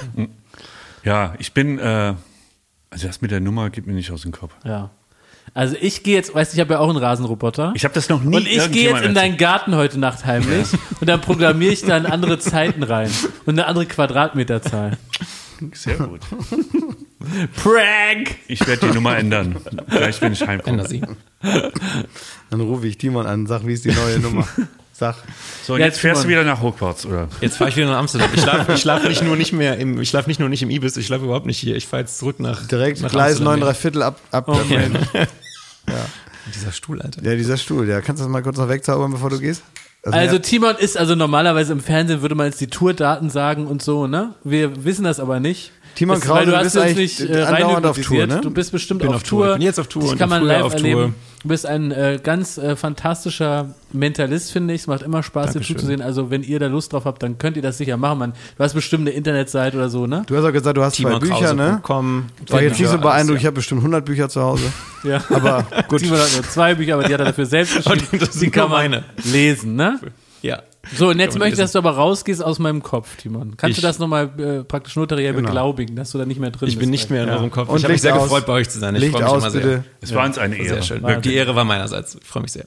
[1.04, 2.14] Ja, ich bin, äh,
[2.90, 4.52] also das mit der Nummer geht mir nicht aus dem Kopf.
[4.64, 4.90] Ja.
[5.54, 7.72] Also ich gehe jetzt, weißt du, ich habe ja auch einen Rasenroboter.
[7.74, 10.68] Ich habe das noch nie und ich gehe jetzt in deinen Garten heute Nacht heimlich
[11.00, 13.10] und dann programmiere ich dann andere Zeiten rein
[13.46, 14.98] und eine andere Quadratmeterzahl.
[15.72, 16.20] Sehr gut.
[17.56, 18.36] Prank!
[18.46, 19.56] Ich werde die Nummer ändern.
[19.88, 21.02] Gleich bin ich Änder sie.
[22.50, 24.46] Dann rufe ich Timon an, sag, wie ist die neue Nummer?
[24.98, 25.14] Sag.
[25.64, 27.28] So, und Ja, jetzt fährst du wieder nach Hogwarts, oder?
[27.40, 28.30] Jetzt fahre ich wieder nach Amsterdam.
[28.34, 30.70] Ich schlafe ich schlaf nicht nur nicht mehr im, ich schlafe nicht nur nicht im
[30.70, 31.76] Ibis, ich schlafe überhaupt nicht hier.
[31.76, 34.20] Ich fahre jetzt zurück nach Direkt nach Gleis Amsterdam, 9, 3 Viertel ab.
[34.32, 34.98] ab davon.
[35.14, 35.26] ja.
[36.52, 37.22] Dieser Stuhl, Alter.
[37.22, 38.00] Ja, dieser Stuhl, ja.
[38.00, 39.62] Kannst du das mal kurz noch wegzaubern, bevor du gehst?
[40.02, 40.46] Also nervt.
[40.46, 44.34] Timon ist also normalerweise im Fernsehen würde man jetzt die Tourdaten sagen und so, ne?
[44.42, 45.70] Wir wissen das aber nicht.
[45.98, 48.40] Timon Krause, weil du du hast bist eigentlich nicht äh, andauernd auf Tour, ne?
[48.40, 49.46] Du bist bestimmt Bin auf, auf Tour.
[49.46, 49.52] Tour.
[49.54, 51.00] Ich bin jetzt auf Tour Das und kann man live auf erleben.
[51.00, 51.12] Tour.
[51.42, 54.82] Du bist ein äh, ganz äh, fantastischer Mentalist, finde ich.
[54.82, 56.00] Es macht immer Spaß, dir zuzusehen.
[56.00, 58.18] Also wenn ihr da Lust drauf habt, dann könnt ihr das sicher machen.
[58.18, 60.22] Man, du hast bestimmt eine Internetseite oder so, ne?
[60.28, 61.80] Du hast auch gesagt, du hast zwei Bücher, ne?
[61.82, 62.24] Timonkrause.com.
[62.48, 63.40] War jetzt nicht so beeindruckt, ja.
[63.40, 64.64] ich habe bestimmt 100 Bücher zu Hause.
[65.04, 65.22] Ja.
[65.30, 66.00] Aber gut.
[66.00, 68.06] Timon hat nur zwei Bücher, aber die hat er dafür selbst geschrieben.
[68.12, 69.04] Die sind kann man meine.
[69.24, 70.00] lesen, ne?
[70.42, 70.62] Ja.
[70.96, 73.56] So, und jetzt möchte ich, dass du aber rausgehst aus meinem Kopf, Timon.
[73.56, 75.46] Kannst Ich- du das nochmal äh, praktisch notariell Genau.
[75.48, 76.80] beglaubigen, dass du da nicht mehr drin Ich bist?
[76.80, 77.36] bin nicht mehr in Ja.
[77.36, 77.68] eurem Kopf.
[77.68, 78.24] Und ich habe mich sehr aus.
[78.24, 78.94] gefreut, bei euch zu sein.
[78.96, 79.60] Ich freue mich aus, immer sehr.
[79.60, 79.84] bitte.
[80.00, 80.82] Es war uns eine Sehr Ehre.
[80.82, 81.02] schön.
[81.02, 81.20] Wirklich.
[81.22, 82.16] Die Ehre war meinerseits.
[82.20, 82.66] Ich freue mich sehr.